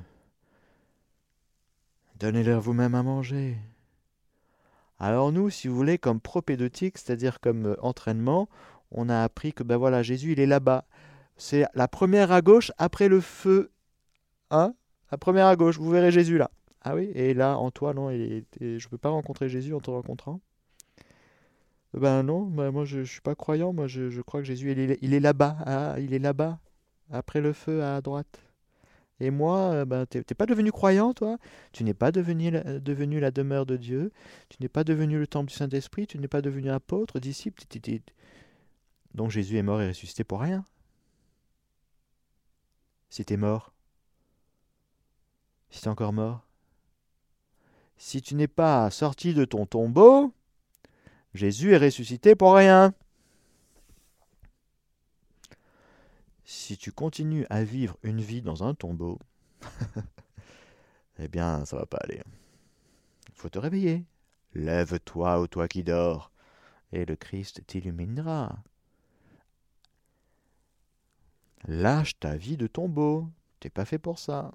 Donnez-leur 2.19 2.61
vous-même 2.61 2.95
à 2.95 3.03
manger. 3.03 3.57
Alors 4.99 5.31
nous, 5.31 5.49
si 5.49 5.67
vous 5.67 5.75
voulez, 5.75 5.97
comme 5.97 6.19
propédeutique, 6.19 6.97
c'est-à-dire 6.97 7.39
comme 7.39 7.65
euh, 7.67 7.75
entraînement, 7.81 8.47
on 8.91 9.09
a 9.09 9.23
appris 9.23 9.51
que 9.51 9.63
ben 9.63 9.77
voilà, 9.77 10.03
Jésus, 10.03 10.33
il 10.33 10.39
est 10.39 10.45
là-bas. 10.45 10.85
C'est 11.37 11.65
la 11.73 11.87
première 11.87 12.31
à 12.31 12.41
gauche 12.41 12.71
après 12.77 13.07
le 13.07 13.19
feu. 13.19 13.71
Hein? 14.51 14.73
La 15.11 15.17
première 15.17 15.47
à 15.47 15.55
gauche, 15.55 15.77
vous 15.77 15.89
verrez 15.89 16.11
Jésus 16.11 16.37
là. 16.37 16.49
Ah 16.81 16.95
oui, 16.95 17.11
et 17.15 17.33
là, 17.33 17.57
en 17.57 17.71
toi, 17.71 17.93
non, 17.95 18.11
je 18.11 18.43
ne 18.61 18.89
peux 18.89 18.97
pas 18.97 19.09
rencontrer 19.09 19.49
Jésus 19.49 19.73
en 19.73 19.79
te 19.79 19.89
rencontrant 19.89 20.39
Ben 21.95 22.21
non, 22.21 22.45
moi 22.45 22.85
je 22.85 22.99
ne 22.99 23.03
suis 23.05 23.21
pas 23.21 23.33
croyant, 23.33 23.73
moi 23.73 23.87
je, 23.87 24.21
crois 24.21 24.41
que 24.41 24.45
Jésus, 24.45 24.71
il 25.01 25.13
est, 25.13 25.19
là-bas, 25.19 25.57
ah, 25.65 25.95
il 25.99 26.13
est 26.13 26.19
là-bas, 26.19 26.59
après 27.11 27.41
le 27.41 27.53
feu 27.53 27.83
à 27.83 28.01
droite. 28.01 28.39
Et 29.19 29.31
moi, 29.31 29.71
euh, 29.71 29.85
ben, 29.85 30.05
tu 30.05 30.17
n'es 30.17 30.23
pas 30.23 30.45
devenu 30.45 30.71
croyant, 30.71 31.13
toi? 31.13 31.37
Tu 31.71 31.83
n'es 31.83 31.93
pas 31.93 32.11
devenu, 32.11 32.51
devenu 32.51 33.19
la 33.19 33.31
demeure 33.31 33.65
de 33.65 33.77
Dieu 33.77 34.11
Tu 34.49 34.57
n'es 34.59 34.67
pas 34.67 34.83
devenu 34.83 35.17
le 35.17 35.25
temple 35.25 35.49
du 35.49 35.55
Saint-Esprit 35.55 36.05
Tu 36.05 36.17
n'es 36.17 36.27
pas 36.27 36.41
devenu 36.41 36.69
apôtre, 36.69 37.19
disciple 37.19 37.63
Donc 39.13 39.31
Jésus 39.31 39.57
est 39.57 39.63
mort 39.63 39.81
et 39.81 39.87
ressuscité 39.87 40.23
pour 40.23 40.41
rien. 40.41 40.65
Si 43.15 43.23
tu 43.23 43.35
es 43.35 43.37
mort, 43.37 43.71
si 45.69 45.79
tu 45.79 45.85
es 45.85 45.89
encore 45.89 46.11
mort, 46.11 46.45
si 47.95 48.21
tu 48.21 48.35
n'es 48.35 48.49
pas 48.49 48.91
sorti 48.91 49.33
de 49.33 49.45
ton 49.45 49.65
tombeau, 49.65 50.33
Jésus 51.33 51.71
est 51.71 51.77
ressuscité 51.77 52.35
pour 52.35 52.55
rien. 52.55 52.93
si 56.43 56.75
tu 56.75 56.91
continues 56.91 57.47
à 57.49 57.63
vivre 57.63 57.95
une 58.03 58.19
vie 58.19 58.41
dans 58.41 58.65
un 58.65 58.73
tombeau, 58.73 59.17
eh 61.17 61.29
bien, 61.29 61.63
ça 61.63 61.77
va 61.77 61.85
pas 61.85 61.99
aller. 62.03 62.21
Il 63.29 63.35
faut 63.35 63.47
te 63.47 63.59
réveiller. 63.59 64.03
Lève-toi, 64.55 65.39
ô 65.39 65.47
toi 65.47 65.69
qui 65.69 65.85
dors, 65.85 66.33
et 66.91 67.05
le 67.05 67.15
Christ 67.15 67.65
t'illuminera. 67.65 68.61
Lâche 71.67 72.19
ta 72.19 72.35
vie 72.35 72.57
de 72.57 72.67
tombeau. 72.67 73.29
T'es 73.59 73.69
pas 73.69 73.85
fait 73.85 73.97
pour 73.97 74.19
ça. 74.19 74.51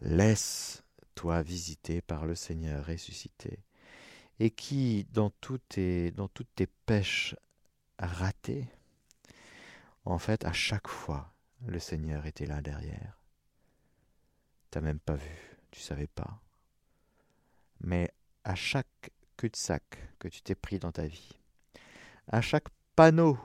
Laisse-toi 0.00 1.42
visiter 1.42 2.00
par 2.00 2.24
le 2.24 2.34
Seigneur 2.34 2.86
ressuscité, 2.86 3.58
et 4.38 4.50
qui, 4.50 5.06
dans 5.12 5.28
toutes 5.28 5.68
tes, 5.68 6.12
pêches 6.86 7.36
ratées, 7.98 8.66
en 10.06 10.18
fait, 10.18 10.46
à 10.46 10.52
chaque 10.52 10.88
fois, 10.88 11.34
le 11.66 11.78
Seigneur 11.78 12.24
était 12.24 12.46
là 12.46 12.62
derrière. 12.62 13.18
T'as 14.70 14.80
même 14.80 15.00
pas 15.00 15.16
vu, 15.16 15.58
tu 15.70 15.80
savais 15.80 16.06
pas. 16.06 16.40
Mais 17.80 18.10
à 18.44 18.54
chaque 18.54 19.10
cul-de-sac 19.36 19.82
que 20.18 20.28
tu 20.28 20.40
t'es 20.40 20.54
pris 20.54 20.78
dans 20.78 20.92
ta 20.92 21.06
vie, 21.06 21.38
à 22.28 22.40
chaque 22.40 22.68
panneau 22.96 23.38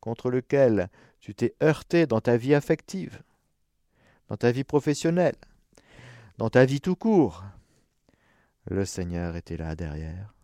contre 0.00 0.30
lequel 0.30 0.88
tu 1.20 1.34
t'es 1.34 1.54
heurté 1.62 2.06
dans 2.06 2.20
ta 2.20 2.36
vie 2.36 2.54
affective, 2.54 3.22
dans 4.28 4.36
ta 4.36 4.50
vie 4.52 4.64
professionnelle, 4.64 5.36
dans 6.38 6.50
ta 6.50 6.64
vie 6.64 6.80
tout 6.80 6.96
court, 6.96 7.44
le 8.66 8.84
Seigneur 8.84 9.36
était 9.36 9.56
là 9.56 9.76
derrière. 9.76 10.34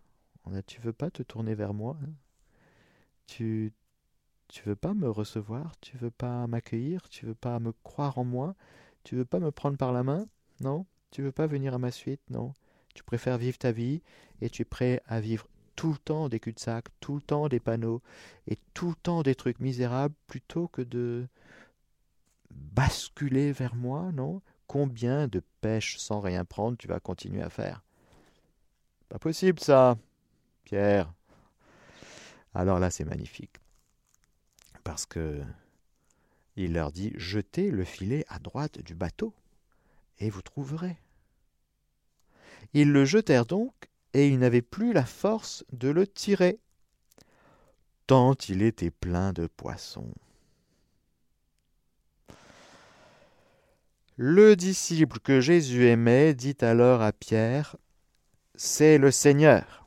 Tu 0.67 0.81
veux 0.81 0.93
pas 0.93 1.11
te 1.11 1.23
tourner 1.23 1.55
vers 1.55 1.75
moi 1.75 1.97
hein? 2.03 2.13
Tu 3.27 3.73
tu 4.49 4.63
veux 4.63 4.77
pas 4.77 4.95
me 4.95 5.11
recevoir? 5.11 5.73
Tu 5.81 5.97
veux 5.97 6.11
pas 6.11 6.47
m'accueillir? 6.47 7.09
Tu 7.09 7.27
veux 7.27 7.35
pas 7.35 7.59
me 7.59 7.73
croire 7.83 8.19
en 8.19 8.25
moi? 8.25 8.55
Tu 9.03 9.17
veux 9.17 9.25
pas 9.25 9.41
me 9.41 9.51
prendre 9.51 9.77
par 9.77 9.93
la 9.93 10.05
main? 10.05 10.27
Non? 10.61 10.87
Tu 11.11 11.23
veux 11.23 11.33
pas 11.33 11.47
venir 11.47 11.75
à 11.75 11.79
ma 11.79 11.91
suite? 11.91 12.21
Non? 12.31 12.55
Tu 12.95 13.03
préfères 13.03 13.39
vivre 13.39 13.59
ta 13.59 13.73
vie 13.73 14.03
et 14.41 14.49
tu 14.49 14.63
es 14.63 14.65
prêt 14.65 15.03
à 15.07 15.21
vivre 15.21 15.49
tout 15.77 15.93
le 15.93 15.99
temps 15.99 16.29
des 16.29 16.41
cul-de-sac, 16.41 16.87
tout 17.01 17.15
le 17.15 17.21
temps 17.21 17.49
des 17.49 17.61
panneaux 17.61 18.03
et 18.49 18.59
tout 18.75 18.89
le 18.89 18.95
temps 18.97 19.23
des 19.23 19.35
trucs 19.35 19.61
misérables 19.61 20.15
plutôt 20.27 20.69
que 20.69 20.83
de 20.83 21.29
basculer 22.51 23.53
vers 23.53 23.75
moi, 23.75 24.11
non? 24.13 24.43
Combien 24.67 25.29
de 25.29 25.43
pêches 25.61 25.99
sans 25.99 26.21
rien 26.21 26.45
prendre 26.45 26.77
tu 26.77 26.89
vas 26.89 26.99
continuer 26.99 27.43
à 27.43 27.51
faire? 27.51 27.85
Pas 29.09 29.19
possible 29.19 29.61
ça, 29.61 29.97
Pierre. 30.65 31.13
Alors 32.55 32.81
là, 32.81 32.91
c'est 32.91 33.05
magnifique 33.05 33.61
parce 34.87 35.05
que 35.05 35.43
il 36.55 36.73
leur 36.73 36.93
dit 36.93 37.13
Jetez 37.17 37.71
le 37.73 37.85
filet 37.85 38.25
à 38.29 38.39
droite 38.39 38.79
du 38.81 38.95
bateau, 38.95 39.35
et 40.21 40.31
vous 40.31 40.43
trouverez. 40.43 40.97
Ils 42.73 42.93
le 42.93 43.05
jetèrent 43.05 43.47
donc, 43.47 43.75
et 44.17 44.29
ils 44.29 44.39
n'avaient 44.39 44.63
plus 44.63 44.95
la 44.95 45.05
force 45.05 45.63
de 45.73 45.91
le 45.91 46.07
tirer, 46.07 46.59
tant 48.07 48.35
il 48.49 48.63
était 48.63 48.91
plein 48.91 49.35
de 49.35 49.47
poissons. 49.47 50.11
Le 54.17 54.57
disciple 54.57 55.19
que 55.19 55.43
Jésus 55.43 55.87
aimait 55.89 56.33
dit 56.33 56.57
alors 56.63 57.03
à 57.03 57.13
Pierre 57.13 57.77
C'est 58.55 58.97
le 58.97 59.11
Seigneur. 59.11 59.87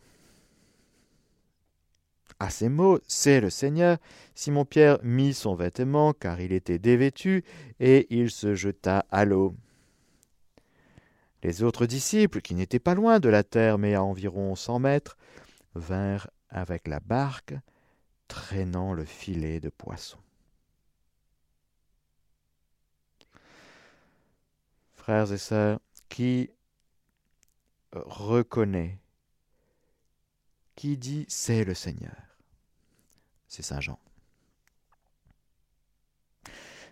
À 2.39 2.51
ces 2.51 2.69
mots, 2.69 2.99
c'est 3.07 3.41
le 3.41 3.49
Seigneur, 3.49 3.97
Simon-Pierre 4.35 4.99
mit 5.01 5.33
son 5.33 5.55
vêtement, 5.55 6.13
car 6.13 6.39
il 6.39 6.53
était 6.53 6.77
dévêtu, 6.77 7.43
et 7.79 8.05
il 8.11 8.29
se 8.29 8.53
jeta 8.53 9.07
à 9.09 9.25
l'eau. 9.25 9.55
Les 11.43 11.63
autres 11.63 11.85
disciples, 11.85 12.41
qui 12.41 12.53
n'étaient 12.53 12.79
pas 12.79 12.95
loin 12.95 13.19
de 13.19 13.29
la 13.29 13.43
terre, 13.43 13.77
mais 13.77 13.95
à 13.95 14.03
environ 14.03 14.55
cent 14.55 14.79
mètres, 14.79 15.17
vinrent 15.75 16.29
avec 16.49 16.87
la 16.87 16.99
barque, 16.99 17.53
traînant 18.27 18.93
le 18.93 19.05
filet 19.05 19.59
de 19.59 19.69
poisson. 19.69 20.19
Frères 24.93 25.31
et 25.31 25.37
sœurs, 25.37 25.79
qui 26.09 26.51
reconnaît, 27.93 28.99
qui 30.75 30.97
dit 30.97 31.25
c'est 31.27 31.63
le 31.63 31.73
Seigneur 31.73 32.29
c'est 33.49 33.63
Saint 33.63 33.81
Jean. 33.81 33.99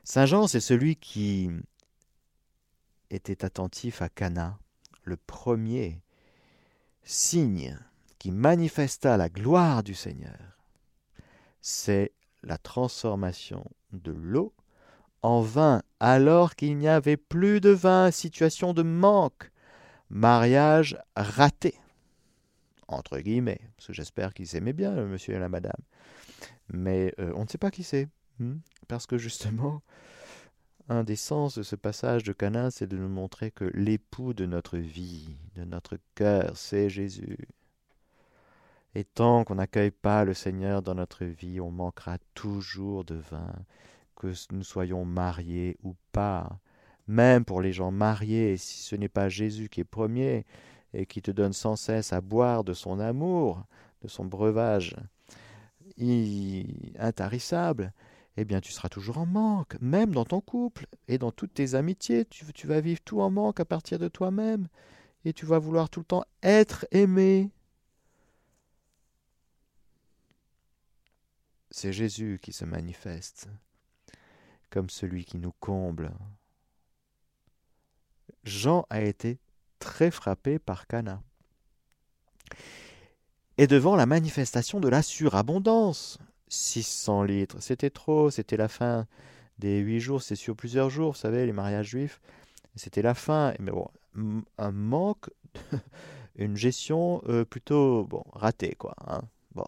Saint 0.03 0.25
Jean, 0.25 0.47
c'est 0.47 0.59
celui 0.59 0.95
qui 0.95 1.49
était 3.09 3.45
attentif 3.45 4.01
à 4.01 4.09
Cana, 4.09 4.59
le 5.03 5.17
premier 5.17 6.01
signe 7.03 7.77
qui 8.19 8.31
manifesta 8.31 9.17
la 9.17 9.29
gloire 9.29 9.83
du 9.83 9.93
Seigneur. 9.93 10.57
C'est 11.61 12.11
la 12.43 12.57
transformation 12.57 13.65
de 13.91 14.11
l'eau 14.11 14.53
en 15.21 15.41
vin 15.41 15.81
alors 15.99 16.55
qu'il 16.55 16.77
n'y 16.77 16.87
avait 16.87 17.17
plus 17.17 17.61
de 17.61 17.69
vin, 17.69 18.11
situation 18.11 18.73
de 18.73 18.83
manque, 18.83 19.51
mariage 20.09 20.97
raté, 21.15 21.75
entre 22.87 23.19
guillemets, 23.19 23.61
parce 23.75 23.87
que 23.87 23.93
j'espère 23.93 24.33
qu'ils 24.33 24.47
s'aimaient 24.47 24.73
bien, 24.73 24.91
monsieur 24.91 25.35
et 25.35 25.39
la 25.39 25.49
madame 25.49 25.81
mais 26.69 27.13
euh, 27.19 27.31
on 27.35 27.43
ne 27.43 27.47
sait 27.47 27.57
pas 27.57 27.71
qui 27.71 27.83
c'est. 27.83 28.07
Hmm, 28.39 28.57
parce 28.87 29.07
que 29.07 29.17
justement, 29.17 29.81
un 30.89 31.03
des 31.03 31.15
sens 31.15 31.57
de 31.57 31.63
ce 31.63 31.75
passage 31.75 32.23
de 32.23 32.33
Cana, 32.33 32.71
c'est 32.71 32.87
de 32.87 32.97
nous 32.97 33.09
montrer 33.09 33.51
que 33.51 33.65
l'époux 33.73 34.33
de 34.33 34.45
notre 34.45 34.77
vie, 34.77 35.35
de 35.55 35.65
notre 35.65 35.97
cœur, 36.15 36.55
c'est 36.55 36.89
Jésus. 36.89 37.47
Et 38.95 39.03
tant 39.03 39.43
qu'on 39.43 39.55
n'accueille 39.55 39.91
pas 39.91 40.23
le 40.23 40.33
Seigneur 40.33 40.81
dans 40.81 40.95
notre 40.95 41.25
vie, 41.25 41.59
on 41.59 41.71
manquera 41.71 42.17
toujours 42.33 43.03
de 43.03 43.15
vin, 43.15 43.53
que 44.15 44.33
nous 44.51 44.63
soyons 44.63 45.05
mariés 45.05 45.77
ou 45.83 45.95
pas. 46.11 46.59
Même 47.07 47.45
pour 47.45 47.61
les 47.61 47.73
gens 47.73 47.91
mariés, 47.91 48.57
si 48.57 48.79
ce 48.79 48.95
n'est 48.95 49.09
pas 49.09 49.29
Jésus 49.29 49.69
qui 49.69 49.81
est 49.81 49.85
premier 49.85 50.45
et 50.93 51.05
qui 51.05 51.21
te 51.21 51.31
donne 51.31 51.53
sans 51.53 51.75
cesse 51.75 52.13
à 52.13 52.21
boire 52.21 52.63
de 52.63 52.73
son 52.73 52.99
amour, 52.99 53.63
de 54.01 54.07
son 54.07 54.25
breuvage, 54.25 54.95
intarissable, 56.97 57.93
eh 58.37 58.45
bien 58.45 58.61
tu 58.61 58.71
seras 58.71 58.87
toujours 58.87 59.17
en 59.17 59.25
manque, 59.25 59.75
même 59.81 60.13
dans 60.13 60.23
ton 60.23 60.41
couple 60.41 60.85
et 61.07 61.17
dans 61.17 61.31
toutes 61.31 61.55
tes 61.55 61.73
amitiés. 61.73 62.23
Tu, 62.25 62.67
vas 62.67 62.79
vivre 62.79 63.01
tout 63.03 63.19
en 63.19 63.31
manque 63.31 63.59
à 63.59 63.65
partir 63.65 63.97
de 63.97 64.07
toi-même 64.07 64.67
et 65.25 65.33
tu 65.33 65.47
vas 65.47 65.57
vouloir 65.57 65.89
tout 65.89 66.01
le 66.01 66.05
temps 66.05 66.23
être 66.43 66.85
aimé. 66.91 67.49
C'est 71.71 71.91
Jésus 71.91 72.39
qui 72.41 72.53
se 72.53 72.63
manifeste 72.63 73.49
comme 74.69 74.89
celui 74.89 75.25
qui 75.25 75.39
nous 75.39 75.53
comble. 75.59 76.11
Jean 78.43 78.85
a 78.91 79.01
été 79.01 79.39
très 79.79 80.11
frappé 80.11 80.59
par 80.59 80.85
Cana 80.85 81.21
et 83.57 83.65
devant 83.65 83.95
la 83.95 84.05
manifestation 84.05 84.79
de 84.79 84.87
la 84.87 85.01
surabondance. 85.01 86.19
600 86.49 87.23
litres, 87.23 87.57
c'était 87.61 87.89
trop, 87.89 88.29
c'était 88.29 88.57
la 88.57 88.67
fin 88.67 89.07
des 89.59 89.79
huit 89.79 89.99
jours, 89.99 90.21
c'est 90.21 90.35
sur 90.35 90.55
plusieurs 90.55 90.89
jours, 90.89 91.11
vous 91.11 91.17
savez, 91.17 91.45
les 91.45 91.53
mariages 91.53 91.89
juifs, 91.89 92.21
c'était 92.75 93.01
la 93.01 93.13
fin. 93.13 93.53
Mais 93.59 93.71
bon, 93.71 93.87
un 94.57 94.71
manque, 94.71 95.29
une 96.35 96.55
gestion 96.55 97.21
euh, 97.27 97.43
plutôt 97.43 98.07
ratée, 98.33 98.75
quoi. 98.75 98.95
Hein. 99.07 99.21
bon. 99.53 99.65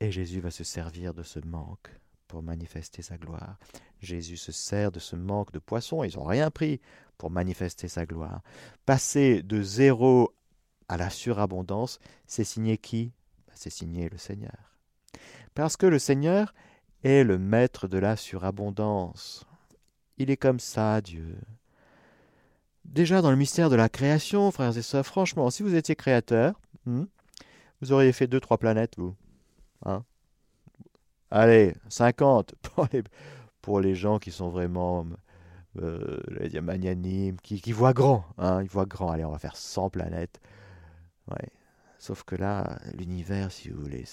Et 0.00 0.12
Jésus 0.12 0.40
va 0.40 0.50
se 0.50 0.64
servir 0.64 1.14
de 1.14 1.22
ce 1.22 1.40
manque 1.40 1.90
pour 2.28 2.42
manifester 2.42 3.02
sa 3.02 3.16
gloire. 3.16 3.58
Jésus 4.00 4.36
se 4.36 4.52
sert 4.52 4.92
de 4.92 5.00
ce 5.00 5.16
manque 5.16 5.50
de 5.52 5.58
poissons, 5.58 6.04
ils 6.04 6.16
n'ont 6.16 6.24
rien 6.24 6.50
pris 6.50 6.80
pour 7.16 7.30
manifester 7.30 7.88
sa 7.88 8.06
gloire. 8.06 8.42
Passer 8.86 9.42
de 9.42 9.62
zéro 9.62 10.32
à 10.88 10.96
la 10.96 11.10
surabondance, 11.10 11.98
c'est 12.26 12.44
signer 12.44 12.78
qui? 12.78 13.12
C'est 13.58 13.70
signer 13.70 14.08
le 14.08 14.18
Seigneur. 14.18 14.78
Parce 15.54 15.76
que 15.76 15.86
le 15.86 15.98
Seigneur 15.98 16.54
est 17.02 17.24
le 17.24 17.38
maître 17.38 17.88
de 17.88 17.98
la 17.98 18.16
surabondance. 18.16 19.44
Il 20.16 20.30
est 20.30 20.36
comme 20.36 20.60
ça, 20.60 21.00
Dieu. 21.00 21.36
Déjà 22.84 23.20
dans 23.20 23.32
le 23.32 23.36
mystère 23.36 23.68
de 23.68 23.74
la 23.74 23.88
création, 23.88 24.52
frères 24.52 24.78
et 24.78 24.82
sœurs, 24.82 25.04
franchement, 25.04 25.50
si 25.50 25.64
vous 25.64 25.74
étiez 25.74 25.96
créateur, 25.96 26.60
hmm, 26.86 27.02
vous 27.80 27.90
auriez 27.90 28.12
fait 28.12 28.28
deux, 28.28 28.38
trois 28.38 28.58
planètes, 28.58 28.94
vous. 28.96 29.16
Hein 29.84 30.04
Allez, 31.32 31.74
50 31.88 32.54
pour 32.62 32.86
les, 32.92 33.02
pour 33.60 33.80
les 33.80 33.96
gens 33.96 34.20
qui 34.20 34.30
sont 34.30 34.50
vraiment 34.50 35.04
euh, 35.82 36.20
magnanimes, 36.62 37.40
qui, 37.40 37.60
qui 37.60 37.72
voient 37.72 37.92
grand. 37.92 38.24
Hein, 38.38 38.62
ils 38.62 38.70
voient 38.70 38.86
grand. 38.86 39.10
Allez, 39.10 39.24
on 39.24 39.32
va 39.32 39.38
faire 39.40 39.56
100 39.56 39.90
planètes. 39.90 40.40
Ouais. 41.28 41.48
Sauf 41.98 42.22
que 42.22 42.36
là, 42.36 42.78
l'univers, 42.94 43.50
si 43.50 43.70
vous 43.70 43.80
voulez, 43.82 44.04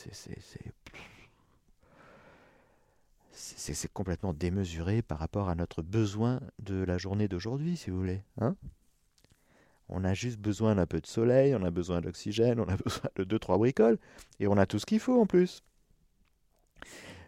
c'est 3.32 3.94
complètement 3.94 4.34
démesuré 4.34 5.02
par 5.02 5.20
rapport 5.20 5.50
à 5.50 5.56
notre 5.56 5.82
besoin 5.82 6.40
de 6.60 6.84
la 6.84 6.98
journée 6.98 7.28
d'aujourd'hui, 7.28 7.78
si 7.78 7.92
vous 7.92 7.98
voulez. 7.98 8.22
Hein 8.42 8.56
on 9.90 10.04
a 10.04 10.14
juste 10.14 10.40
besoin 10.40 10.76
d'un 10.76 10.86
peu 10.86 11.00
de 11.00 11.08
soleil, 11.08 11.56
on 11.56 11.64
a 11.64 11.72
besoin 11.72 12.02
d'oxygène, 12.02 12.60
on 12.60 12.68
a 12.68 12.78
besoin 12.84 13.10
de 13.16 13.24
deux, 13.24 13.40
trois 13.40 13.58
bricoles, 13.58 14.00
et 14.40 14.48
on 14.48 14.58
a 14.58 14.66
tout 14.66 14.80
ce 14.80 14.86
qu'il 14.86 15.00
faut 15.00 15.20
en 15.22 15.26
plus. 15.26 15.62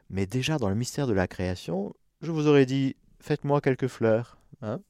Mais 0.09 0.25
déjà 0.25 0.57
dans 0.57 0.69
le 0.69 0.75
mystère 0.75 1.07
de 1.07 1.13
la 1.13 1.27
création, 1.27 1.93
je 2.21 2.31
vous 2.31 2.47
aurais 2.47 2.65
dit, 2.65 2.95
faites-moi 3.19 3.61
quelques 3.61 3.87
fleurs. 3.87 4.37
Hein 4.61 4.81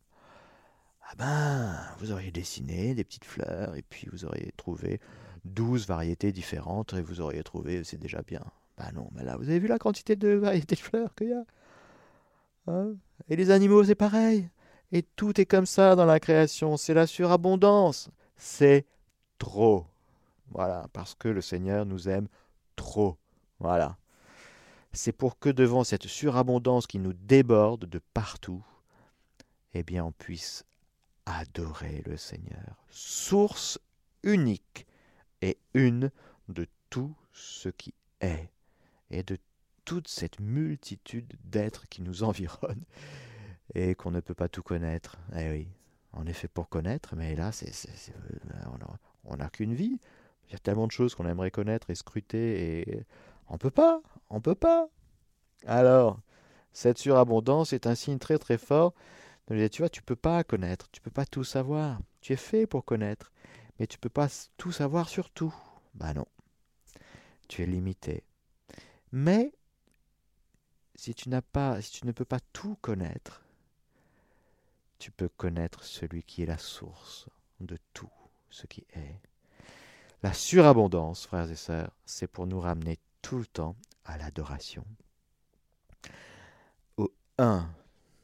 ah 1.10 1.16
ben, 1.18 1.96
vous 2.00 2.12
auriez 2.12 2.32
dessiné 2.32 2.94
des 2.94 3.04
petites 3.04 3.26
fleurs, 3.26 3.76
et 3.76 3.82
puis 3.82 4.08
vous 4.12 4.26
auriez 4.26 4.52
trouvé 4.58 5.00
douze 5.45 5.88
variétés 5.88 6.32
différentes, 6.32 6.93
et 6.93 7.02
vous 7.02 7.21
auriez 7.21 7.43
trouvé, 7.43 7.84
c'est 7.84 7.97
déjà 7.97 8.21
bien. 8.21 8.43
Ben 8.78 8.91
non, 8.93 9.10
mais 9.13 9.23
là, 9.23 9.38
vous 9.38 9.50
avez 9.50 9.60
vu 9.60 9.67
la 9.67 9.80
quantité 9.80 10.15
de 10.15 10.30
variétés 10.30 10.76
de 10.76 10.82
fleurs 10.82 11.15
qu'il 11.15 11.30
y 11.30 11.34
a 11.34 11.43
hein? 12.67 12.93
Et 13.30 13.36
les 13.36 13.50
animaux, 13.52 13.84
c'est 13.84 13.95
pareil. 13.95 14.50
Et 14.91 15.04
tout 15.04 15.39
est 15.41 15.45
comme 15.45 15.65
ça 15.65 15.95
dans 15.95 16.06
la 16.06 16.19
création, 16.19 16.78
c'est 16.78 16.93
la 16.93 17.08
surabondance. 17.08 18.10
C'est 18.38 18.86
trop. 19.38 19.86
Voilà, 20.52 20.88
parce 20.93 21.15
que 21.15 21.28
le 21.28 21.41
Seigneur 21.41 21.86
nous 21.86 22.08
aime 22.08 22.28
trop. 22.76 23.17
Voilà. 23.60 23.97
C'est 24.93 25.12
pour 25.12 25.38
que 25.38 25.50
devant 25.50 25.84
cette 25.84 26.08
surabondance 26.08 26.88
qui 26.88 27.00
nous 27.00 27.13
déborde 27.13 27.86
de 27.86 28.00
partout, 28.13 28.63
eh 29.73 29.84
bien 29.84 30.06
on 30.06 30.12
puisse 30.12 30.63
adorer 31.26 32.02
le 32.06 32.15
Seigneur, 32.15 32.84
source 32.89 33.80
unique 34.23 34.87
et 35.41 35.58
une 35.73 36.12
de 36.50 36.67
tout 36.89 37.15
ce 37.34 37.69
qui 37.69 37.93
est 38.21 38.50
et 39.12 39.23
de 39.23 39.38
toute 39.86 40.08
cette 40.08 40.39
multitude 40.39 41.34
d'êtres 41.45 41.88
qui 41.89 42.02
nous 42.02 42.23
environnent 42.23 42.84
et 43.73 43.95
qu'on 43.95 44.12
ne 44.12 44.19
peut 44.19 44.34
pas 44.34 44.50
tout 44.50 44.63
connaître. 44.63 45.17
Eh 45.36 45.50
oui, 45.50 45.67
on 46.13 46.26
est 46.26 46.34
fait 46.34 46.47
pour 46.47 46.69
connaître, 46.69 47.15
mais 47.15 47.36
là, 47.36 47.52
c'est, 47.52 47.71
on 49.26 49.38
n'a 49.38 49.50
qu'une 49.50 49.73
vie. 49.73 50.00
Il 50.47 50.54
y 50.54 50.56
a 50.56 50.60
tellement 50.60 50.88
de 50.88 50.91
choses 50.91 51.15
qu'on 51.15 51.28
aimerait 51.28 51.52
connaître 51.52 51.89
et 51.89 51.95
scruter, 51.95 52.80
et 52.80 53.06
on 53.50 53.58
peut 53.58 53.71
pas, 53.71 54.02
on 54.30 54.39
peut 54.39 54.56
pas. 54.56 54.88
Alors, 55.65 56.19
cette 56.71 56.97
surabondance 56.97 57.73
est 57.73 57.88
un 57.88 57.95
signe 57.95 58.19
très 58.19 58.38
très 58.38 58.58
fort. 58.58 58.93
Tu 59.47 59.80
vois, 59.80 59.89
tu 59.89 60.02
peux 60.02 60.15
pas 60.15 60.43
connaître, 60.43 60.89
tu 60.91 61.02
peux 61.02 61.12
pas 61.12 61.26
tout 61.26 61.43
savoir. 61.43 62.00
Tu 62.21 62.34
es 62.34 62.38
fait 62.38 62.67
pour 62.67 62.84
connaître, 62.86 63.32
mais 63.80 63.88
tu 63.88 63.98
peux 63.98 64.10
pas 64.10 64.28
tout 64.58 64.72
savoir 64.72 65.10
sur 65.10 65.30
tout. 65.30 65.54
Bah 65.94 66.13
non, 66.13 66.28
tu 67.48 67.63
es 67.63 67.66
limité. 67.66 68.24
Mais 69.12 69.54
si 70.96 71.13
tu 71.13 71.30
n'as 71.30 71.42
pas, 71.42 71.82
si 71.82 71.92
tu 71.92 72.06
ne 72.06 72.12
peux 72.12 72.26
pas 72.26 72.40
tout 72.54 72.78
connaître, 72.82 73.44
tu 75.00 75.12
peux 75.12 75.30
connaître 75.30 75.84
celui 75.84 76.24
qui 76.24 76.44
est 76.44 76.48
la 76.48 76.58
source 76.58 77.30
de 77.60 77.78
tout 77.94 78.12
ce 78.50 78.66
qui 78.68 78.86
est. 78.94 79.20
La 80.24 80.34
surabondance, 80.34 81.28
frères 81.28 81.52
et 81.52 81.56
sœurs, 81.56 81.92
c'est 82.06 82.28
pour 82.28 82.48
nous 82.48 82.60
ramener 82.60 82.98
tout 83.22 83.38
le 83.38 83.46
temps 83.46 83.76
à 84.04 84.18
l'adoration. 84.18 84.84
Au 86.98 87.12
1, 87.38 87.70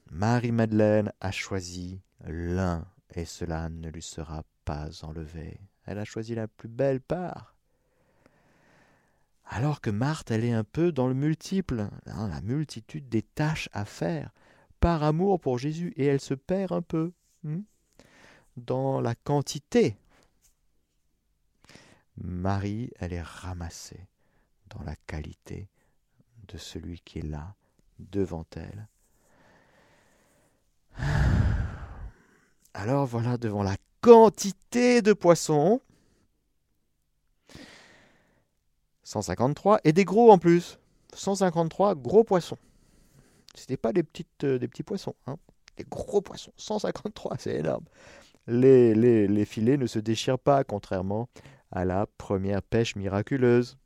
Marie-Madeleine 0.10 1.14
a 1.22 1.32
choisi 1.32 2.02
l'un, 2.26 2.88
et 3.14 3.26
cela 3.26 3.70
ne 3.70 3.90
lui 3.90 4.02
sera 4.02 4.44
pas 4.66 5.04
enlevé. 5.04 5.60
Elle 5.86 6.00
a 6.00 6.06
choisi 6.06 6.36
la 6.36 6.48
plus 6.48 6.70
belle 6.70 7.02
part. 7.02 7.56
Alors 9.46 9.82
que 9.82 9.90
Marthe, 9.90 10.32
elle 10.32 10.46
est 10.46 10.54
un 10.54 10.64
peu 10.64 10.92
dans 10.92 11.08
le 11.08 11.14
multiple, 11.14 11.90
la 12.06 12.42
multitude 12.42 13.10
des 13.10 13.22
tâches 13.22 13.70
à 13.74 13.86
faire 13.86 14.32
par 14.80 15.04
amour 15.04 15.40
pour 15.40 15.58
Jésus 15.58 15.94
et 15.96 16.06
elle 16.06 16.20
se 16.20 16.34
perd 16.34 16.72
un 16.72 16.82
peu 16.82 17.14
hmm, 17.44 17.62
dans 18.58 19.02
la 19.02 19.16
quantité. 19.16 19.98
Marie, 22.18 22.92
elle 23.00 23.14
est 23.14 23.22
ramassée 23.22 24.08
dans 24.70 24.84
la 24.84 24.96
qualité 24.96 25.70
de 26.48 26.58
celui 26.58 27.00
qui 27.00 27.20
est 27.20 27.28
là 27.28 27.56
devant 28.00 28.46
elle. 28.56 28.88
Alors 32.74 33.06
voilà, 33.06 33.38
devant 33.38 33.64
la 33.64 33.76
quantité 34.02 35.02
de 35.02 35.14
poissons, 35.14 35.80
153, 39.04 39.82
et 39.84 39.94
des 39.94 40.06
gros 40.06 40.32
en 40.32 40.38
plus, 40.38 40.80
153 41.14 41.96
gros 41.96 42.24
poissons. 42.24 42.58
C'était 43.56 43.78
pas 43.78 43.90
euh, 43.90 44.58
des 44.58 44.68
petits 44.68 44.84
poissons, 44.84 45.16
hein. 45.28 45.38
des 45.78 45.86
gros 45.90 46.22
poissons. 46.22 46.52
153, 46.58 47.36
c'est 47.38 47.56
énorme. 47.56 47.86
Les, 48.48 48.96
les, 48.96 49.28
les 49.28 49.46
filets 49.46 49.78
ne 49.78 49.86
se 49.86 50.00
déchirent 50.00 50.40
pas, 50.40 50.64
contrairement 50.64 51.30
à 51.72 51.86
la 51.86 52.08
première 52.18 52.62
pêche 52.62 52.96
miraculeuse. 52.96 53.78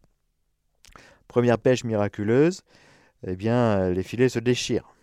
Première 1.28 1.60
pêche 1.60 1.84
miraculeuse, 1.84 2.62
eh 3.26 3.36
bien, 3.36 3.90
les 3.90 4.04
filets 4.04 4.30
se 4.30 4.40
déchirent. 4.40 4.94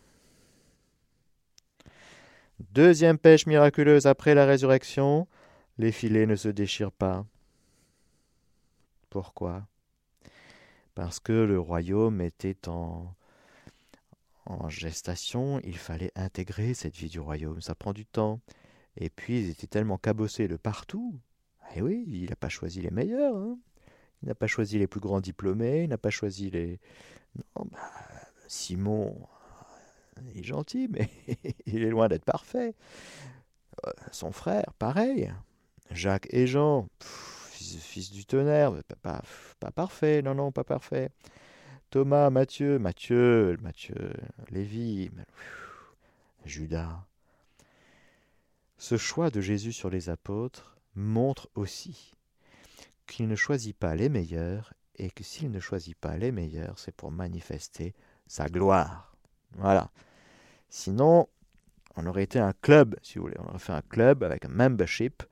Deuxième 2.61 3.19
pêche 3.19 3.47
miraculeuse 3.47 4.07
après 4.07 4.35
la 4.35 4.47
résurrection, 4.47 5.27
les 5.79 5.90
filets 5.90 6.27
ne 6.27 6.37
se 6.37 6.49
déchirent 6.49 6.93
pas. 6.93 7.27
Pourquoi? 9.11 9.67
Parce 10.95 11.19
que 11.19 11.33
le 11.33 11.59
royaume 11.59 12.21
était 12.21 12.69
en, 12.69 13.14
gestation, 14.69 15.61
il 15.64 15.77
fallait 15.77 16.12
intégrer 16.14 16.75
cette 16.75 16.95
vie 16.95 17.09
du 17.09 17.19
royaume. 17.19 17.61
Ça 17.61 17.75
prend 17.75 17.93
du 17.93 18.07
temps. 18.07 18.40
Et 18.97 19.11
puis, 19.11 19.40
ils 19.40 19.51
étaient 19.51 19.67
tellement 19.67 19.99
cabossés 19.99 20.47
de 20.47 20.57
partout. 20.57 21.19
Eh 21.75 21.83
oui, 21.83 22.05
il 22.07 22.31
n'a 22.31 22.37
pas 22.37 22.49
choisi 22.49 22.81
les 22.81 22.90
meilleurs. 22.90 23.37
Hein. 23.37 23.59
Il 24.23 24.29
n'a 24.29 24.35
pas 24.35 24.47
choisi 24.47 24.79
les 24.79 24.87
plus 24.87 25.01
grands 25.01 25.21
diplômés. 25.21 25.83
Il 25.83 25.88
n'a 25.88 25.99
pas 25.99 26.11
choisi 26.11 26.51
les. 26.51 26.79
Non, 27.37 27.67
bah, 27.71 27.79
Simon, 28.47 29.17
il 30.32 30.40
est 30.40 30.44
gentil, 30.44 30.88
mais 30.90 31.08
il 31.66 31.82
est 31.82 31.90
loin 31.90 32.08
d'être 32.08 32.24
parfait. 32.24 32.74
Euh, 33.87 33.90
son 34.12 34.32
frère, 34.32 34.72
pareil. 34.78 35.32
Jacques 35.90 36.28
et 36.30 36.46
Jean, 36.46 36.88
fils, 37.00 38.10
du 38.10 38.24
tonnerre, 38.24 38.72
pas, 39.02 39.22
pas 39.60 39.70
parfait. 39.70 40.22
Non, 40.22 40.34
non, 40.34 40.52
pas 40.52 40.64
parfait. 40.64 41.10
Thomas, 41.90 42.30
Matthieu, 42.30 42.78
Matthieu, 42.78 43.56
Matthieu, 43.62 44.12
Lévi, 44.50 45.10
Judas. 46.44 47.06
Ce 48.78 48.96
choix 48.96 49.30
de 49.30 49.40
Jésus 49.40 49.72
sur 49.72 49.90
les 49.90 50.08
apôtres 50.10 50.76
montre 50.94 51.48
aussi 51.54 52.12
qu'il 53.06 53.28
ne 53.28 53.37
choisit 53.37 53.76
pas 53.76 53.94
les 53.94 54.08
meilleurs 54.08 54.72
et 54.96 55.10
que 55.10 55.24
s'il 55.24 55.50
ne 55.50 55.60
choisit 55.60 55.96
pas 55.96 56.16
les 56.16 56.32
meilleurs, 56.32 56.78
c'est 56.78 56.94
pour 56.94 57.10
manifester 57.10 57.94
sa 58.26 58.48
gloire. 58.48 59.16
Voilà. 59.52 59.90
Sinon, 60.68 61.29
on 61.96 62.07
aurait 62.07 62.24
été 62.24 62.38
un 62.38 62.53
club, 62.53 62.96
si 63.03 63.18
vous 63.18 63.24
voulez. 63.24 63.37
On 63.40 63.48
aurait 63.48 63.59
fait 63.59 63.72
un 63.72 63.83
club 63.83 64.22
avec 64.24 64.44
un 64.44 64.48
membership, 64.48 65.22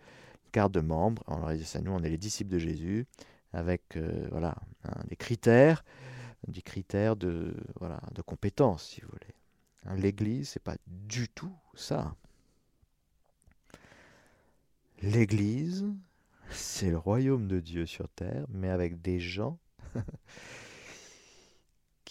une 0.46 0.50
carte 0.52 0.72
de 0.72 0.80
membre. 0.80 1.22
On 1.26 1.42
aurait 1.42 1.56
dit 1.56 1.64
ça, 1.64 1.80
nous, 1.80 1.92
on 1.92 2.02
est 2.02 2.10
les 2.10 2.18
disciples 2.18 2.52
de 2.52 2.58
Jésus, 2.58 3.06
avec 3.52 3.96
euh, 3.96 4.28
voilà, 4.30 4.54
des 5.08 5.16
critères 5.16 5.84
des 6.48 6.62
critères 6.62 7.16
de, 7.16 7.54
voilà, 7.78 8.00
de 8.14 8.22
compétence, 8.22 8.84
si 8.84 9.00
vous 9.00 9.08
voulez. 9.08 9.34
Hein, 9.86 9.96
L'Église, 9.96 10.50
c'est 10.50 10.62
pas 10.62 10.76
du 10.86 11.28
tout 11.28 11.54
ça. 11.74 12.14
l'Église, 15.02 15.84
c'est 16.50 16.90
le 16.90 16.98
royaume 16.98 17.48
de 17.48 17.58
Dieu 17.58 17.86
sur 17.86 18.08
terre, 18.08 18.46
mais 18.48 18.68
avec 18.68 19.02
des 19.02 19.18
gens 19.18 19.58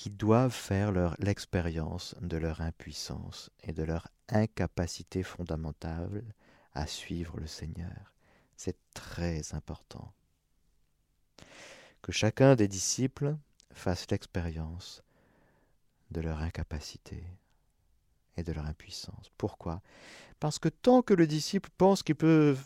qui 0.01 0.09
doivent 0.09 0.51
faire 0.51 0.91
l'expérience 1.19 2.15
de 2.21 2.37
leur 2.37 2.61
impuissance 2.61 3.51
et 3.61 3.71
de 3.71 3.83
leur 3.83 4.07
incapacité 4.29 5.21
fondamentale 5.21 6.23
à 6.73 6.87
suivre 6.87 7.39
le 7.39 7.45
Seigneur. 7.45 8.11
C'est 8.55 8.77
très 8.95 9.53
important 9.53 10.11
que 12.01 12.11
chacun 12.11 12.55
des 12.55 12.67
disciples 12.67 13.37
fasse 13.73 14.09
l'expérience 14.09 15.03
de 16.09 16.21
leur 16.21 16.39
incapacité 16.39 17.23
et 18.37 18.41
de 18.41 18.53
leur 18.53 18.65
impuissance. 18.65 19.29
Pourquoi? 19.37 19.83
Parce 20.39 20.57
que 20.57 20.69
tant 20.69 21.03
que 21.03 21.13
le 21.13 21.27
disciple 21.27 21.69
pense 21.77 22.01
qu'il 22.01 22.15
peut 22.15 22.57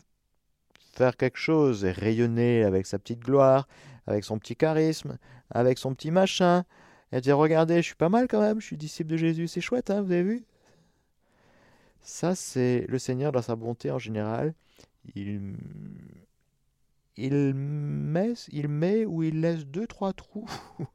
faire 0.94 1.18
quelque 1.18 1.40
chose 1.40 1.84
et 1.84 1.92
rayonner 1.92 2.64
avec 2.64 2.86
sa 2.86 2.98
petite 2.98 3.20
gloire, 3.20 3.68
avec 4.08 4.24
son 4.24 4.40
petit 4.40 4.56
charisme, 4.56 5.18
avec 5.50 5.78
son 5.78 5.94
petit 5.94 6.12
machin, 6.12 6.64
et 7.16 7.22
dire 7.22 7.38
regardez, 7.38 7.78
je 7.78 7.88
suis 7.88 7.96
pas 7.96 8.10
mal 8.10 8.28
quand 8.28 8.42
même, 8.42 8.60
je 8.60 8.66
suis 8.66 8.78
disciple 8.78 9.10
de 9.10 9.16
Jésus, 9.16 9.48
c'est 9.48 9.62
chouette, 9.62 9.90
hein, 9.90 10.02
vous 10.02 10.12
avez 10.12 10.24
vu? 10.24 10.44
Ça, 12.02 12.36
c'est 12.36 12.86
le 12.90 13.00
Seigneur 13.00 13.32
dans 13.32 13.42
sa 13.42 13.56
bonté 13.56 13.90
en 13.90 14.00
général. 14.00 14.54
Il, 15.16 15.56
il 17.16 17.54
met, 17.54 18.34
il 18.50 18.68
met 18.68 19.06
ou 19.06 19.24
il 19.24 19.40
laisse 19.40 19.66
deux, 19.66 19.88
trois 19.88 20.12
trous, 20.12 20.50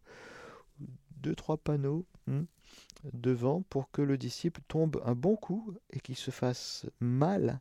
deux, 1.16 1.34
trois 1.34 1.56
panneaux 1.56 2.04
hmm, 2.26 2.42
devant 3.14 3.62
pour 3.62 3.90
que 3.90 4.02
le 4.02 4.18
disciple 4.18 4.60
tombe 4.68 5.00
un 5.06 5.14
bon 5.14 5.36
coup 5.36 5.74
et 5.90 6.00
qu'il 6.00 6.16
se 6.16 6.30
fasse 6.30 6.84
mal 7.00 7.60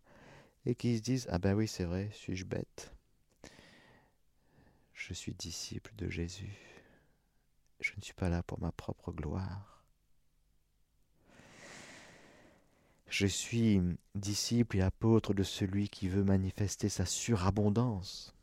et 0.66 0.76
qu'il 0.76 0.98
se 0.98 1.02
dise 1.02 1.28
Ah 1.32 1.40
ben 1.40 1.54
oui, 1.56 1.70
c'est 1.70 1.86
vrai, 1.86 2.10
suis-je 2.12 2.44
bête? 2.44 2.94
Je 4.94 5.14
suis 5.14 5.34
disciple 5.34 5.94
de 5.96 6.10
Jésus. 6.10 6.79
Je 7.80 7.94
ne 7.96 8.02
suis 8.02 8.14
pas 8.14 8.30
là 8.30 8.44
pour 8.44 8.60
ma 8.60 8.72
propre 8.72 9.12
gloire. 9.12 9.84
Je 13.08 13.26
suis 13.26 13.82
disciple 14.16 14.78
et 14.78 14.82
apôtre 14.82 15.34
de 15.34 15.44
celui 15.44 15.90
qui 15.90 16.08
veut 16.10 16.24
manifester 16.24 16.90
sa 16.90 17.06
surabondance 17.06 18.36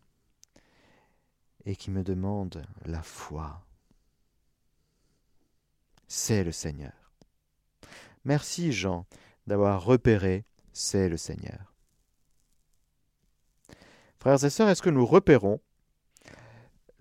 et 1.65 1.77
qui 1.77 1.91
me 1.91 2.03
demande 2.03 2.67
la 2.85 3.03
foi. 3.03 3.65
C'est 6.09 6.43
le 6.43 6.53
Seigneur. 6.53 6.93
Merci 8.25 8.73
Jean 8.73 9.07
d'avoir 9.47 9.85
repéré 9.85 10.45
c'est 10.73 11.09
le 11.09 11.17
Seigneur. 11.17 11.73
Frères 14.19 14.45
et 14.45 14.51
sœurs, 14.51 14.69
est-ce 14.69 14.83
que 14.83 14.91
nous 14.91 15.07
repérons 15.07 15.61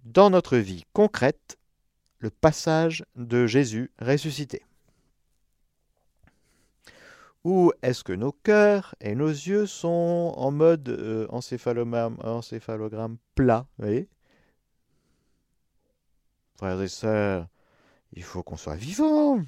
dans 0.04 0.30
notre 0.30 0.58
vie 0.58 0.86
concrète 0.94 1.58
le 2.26 2.32
passage 2.32 3.06
de 3.16 3.46
Jésus 3.46 3.92
ressuscité 4.00 4.64
Ou 7.44 7.72
est-ce 7.84 8.04
que 8.04 8.14
nos 8.14 8.32
cœurs 8.32 8.96
et 9.00 9.14
nos 9.14 9.30
yeux 9.30 9.68
sont 9.68 10.34
en 10.36 10.50
mode 10.50 10.90
euh, 10.90 11.28
encéphalogramme, 11.30 13.18
plat 13.36 13.68
Frères 16.58 16.82
et 16.82 16.88
sœurs, 16.88 17.48
il 18.14 18.24
faut 18.24 18.42
qu'on 18.42 18.58
soit 18.58 18.76
vivant. 18.76 19.44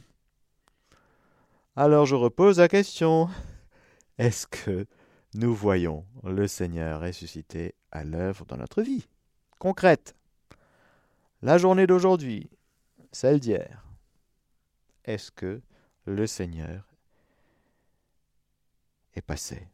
Alors 1.76 2.06
je 2.06 2.14
repose 2.14 2.60
la 2.60 2.68
question. 2.68 3.28
Est-ce 4.20 4.46
que 4.46 4.86
nous 5.34 5.56
voyons 5.56 6.06
le 6.24 6.48
Seigneur 6.48 7.02
ressuscité 7.02 7.74
à 7.92 8.04
l'œuvre 8.04 8.46
dans 8.46 8.58
notre 8.58 8.84
vie, 8.84 9.08
concrète? 9.58 10.16
La 11.42 11.58
journée 11.58 11.88
d'aujourd'hui, 11.88 12.52
celle 13.18 13.40
d'hier. 13.40 13.84
Est-ce 15.04 15.32
que 15.32 15.60
le 16.06 16.28
Seigneur 16.28 16.84
est 19.16 19.24
passé? 19.24 19.68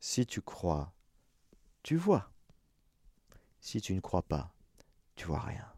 Si 0.00 0.26
tu 0.26 0.42
crois, 0.42 0.92
tu 1.84 1.94
vois. 1.94 2.32
Si 3.60 3.80
tu 3.80 3.94
ne 3.94 4.00
crois 4.00 4.22
pas, 4.22 4.52
tu 5.14 5.26
vois 5.26 5.38
rien. 5.38 5.72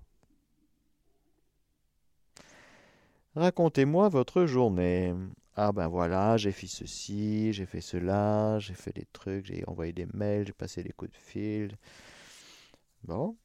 Racontez-moi 3.35 4.09
votre 4.09 4.47
journée. 4.47 5.15
Ah 5.55 5.73
ben 5.73 5.89
voilà, 5.89 6.39
j'ai 6.39 6.53
fait 6.53 6.67
ceci, 6.67 7.53
j'ai 7.53 7.67
fait 7.67 7.83
cela, 7.83 8.59
j'ai 8.59 8.75
fait 8.75 8.95
des 8.95 9.07
trucs, 9.13 9.45
j'ai 9.45 9.65
envoyé 9.67 9.93
des 9.93 10.07
mails, 10.15 10.47
j'ai 10.47 10.55
passé 10.55 10.83
des 10.83 10.93
coups 10.93 11.11
de 11.11 11.17
fil. 11.19 11.77
Bon. 13.05 13.37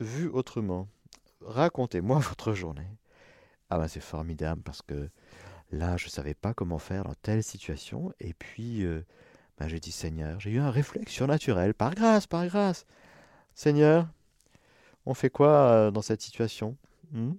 Vu 0.00 0.28
autrement, 0.28 0.88
racontez-moi 1.40 2.18
votre 2.20 2.52
journée. 2.52 2.88
Ah 3.70 3.78
ben 3.78 3.88
c'est 3.88 4.00
formidable 4.00 4.62
parce 4.62 4.82
que 4.82 5.08
là, 5.72 5.96
je 5.96 6.06
ne 6.06 6.10
savais 6.10 6.34
pas 6.34 6.54
comment 6.54 6.78
faire 6.78 7.04
dans 7.04 7.14
telle 7.14 7.42
situation. 7.42 8.12
Et 8.20 8.34
puis, 8.34 8.84
euh, 8.84 9.04
ben, 9.58 9.68
j'ai 9.68 9.80
dit 9.80 9.92
Seigneur, 9.92 10.38
j'ai 10.38 10.50
eu 10.50 10.60
un 10.60 10.70
réflexe 10.70 11.12
surnaturel, 11.12 11.74
par 11.74 11.94
grâce, 11.94 12.26
par 12.26 12.46
grâce. 12.46 12.86
Seigneur, 13.54 14.06
on 15.06 15.14
fait 15.14 15.30
quoi 15.30 15.70
euh, 15.70 15.90
dans 15.90 16.02
cette 16.02 16.20
situation 16.20 16.76
hmm? 17.12 17.32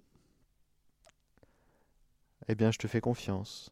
Eh 2.49 2.55
bien 2.55 2.71
je 2.71 2.79
te 2.79 2.87
fais 2.87 3.01
confiance. 3.01 3.71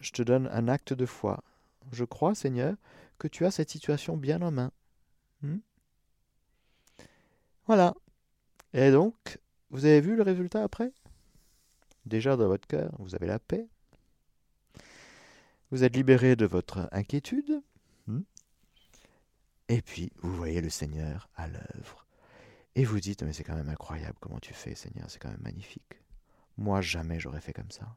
Je 0.00 0.12
te 0.12 0.22
donne 0.22 0.48
un 0.52 0.68
acte 0.68 0.92
de 0.92 1.06
foi. 1.06 1.42
Je 1.92 2.04
crois, 2.04 2.34
Seigneur, 2.34 2.74
que 3.18 3.28
tu 3.28 3.46
as 3.46 3.50
cette 3.50 3.70
situation 3.70 4.16
bien 4.16 4.42
en 4.42 4.50
main. 4.50 4.70
Hmm? 5.42 5.58
Voilà. 7.66 7.94
Et 8.72 8.90
donc, 8.90 9.38
vous 9.70 9.84
avez 9.84 10.00
vu 10.00 10.16
le 10.16 10.22
résultat 10.22 10.62
après? 10.62 10.92
Déjà 12.04 12.36
dans 12.36 12.46
votre 12.46 12.66
cœur, 12.66 12.94
vous 12.98 13.14
avez 13.14 13.26
la 13.26 13.38
paix. 13.38 13.66
Vous 15.70 15.82
êtes 15.82 15.96
libéré 15.96 16.36
de 16.36 16.46
votre 16.46 16.88
inquiétude. 16.92 17.62
Hmm? 18.06 18.20
Et 19.68 19.82
puis, 19.82 20.12
vous 20.22 20.34
voyez 20.34 20.60
le 20.60 20.70
Seigneur 20.70 21.28
à 21.34 21.48
l'œuvre. 21.48 22.06
Et 22.76 22.84
vous 22.84 23.00
dites, 23.00 23.22
mais 23.22 23.32
c'est 23.32 23.42
quand 23.42 23.56
même 23.56 23.68
incroyable 23.68 24.18
comment 24.20 24.38
tu 24.38 24.52
fais, 24.52 24.74
Seigneur, 24.74 25.10
c'est 25.10 25.18
quand 25.18 25.30
même 25.30 25.42
magnifique. 25.42 26.00
Moi, 26.56 26.80
jamais 26.82 27.18
j'aurais 27.18 27.40
fait 27.40 27.52
comme 27.52 27.70
ça. 27.70 27.96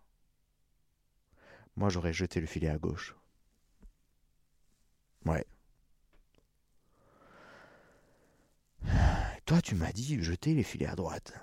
Moi, 1.76 1.90
j'aurais 1.90 2.14
jeté 2.14 2.40
le 2.42 2.48
filet 2.48 2.70
à 2.70 2.78
gauche. 2.78 3.16
Ouais. 5.26 5.46
Toi, 9.50 9.64
tu 9.64 9.74
m'as 9.74 9.92
dit 9.92 10.22
jeter 10.22 10.54
les 10.54 10.62
filets 10.62 10.86
à 10.86 10.96
droite. 10.96 11.34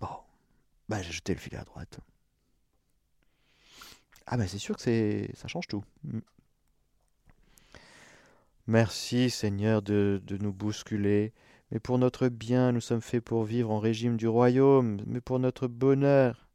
Bon. 0.00 0.08
Bah, 0.88 1.00
j'ai 1.02 1.12
jeté 1.12 1.32
le 1.32 1.38
filet 1.38 1.56
à 1.56 1.62
droite. 1.62 2.00
Ah, 4.26 4.36
ben, 4.36 4.48
c'est 4.48 4.58
sûr 4.58 4.74
que 4.74 4.82
c'est, 4.82 5.30
ça 5.36 5.46
change 5.46 5.68
tout. 5.68 5.84
Mm. 6.02 6.18
Merci, 8.66 9.30
Seigneur, 9.30 9.82
de, 9.82 10.20
de 10.24 10.36
nous 10.36 10.52
bousculer 10.52 11.32
mais 11.70 11.78
pour 11.78 11.96
notre 11.98 12.26
bien, 12.26 12.72
nous 12.72 12.80
sommes 12.80 13.00
faits 13.00 13.22
pour 13.22 13.44
vivre 13.44 13.70
en 13.70 13.78
régime 13.78 14.16
du 14.16 14.26
royaume, 14.26 15.00
mais 15.06 15.20
pour 15.20 15.38
notre 15.38 15.68
bonheur. 15.68 16.48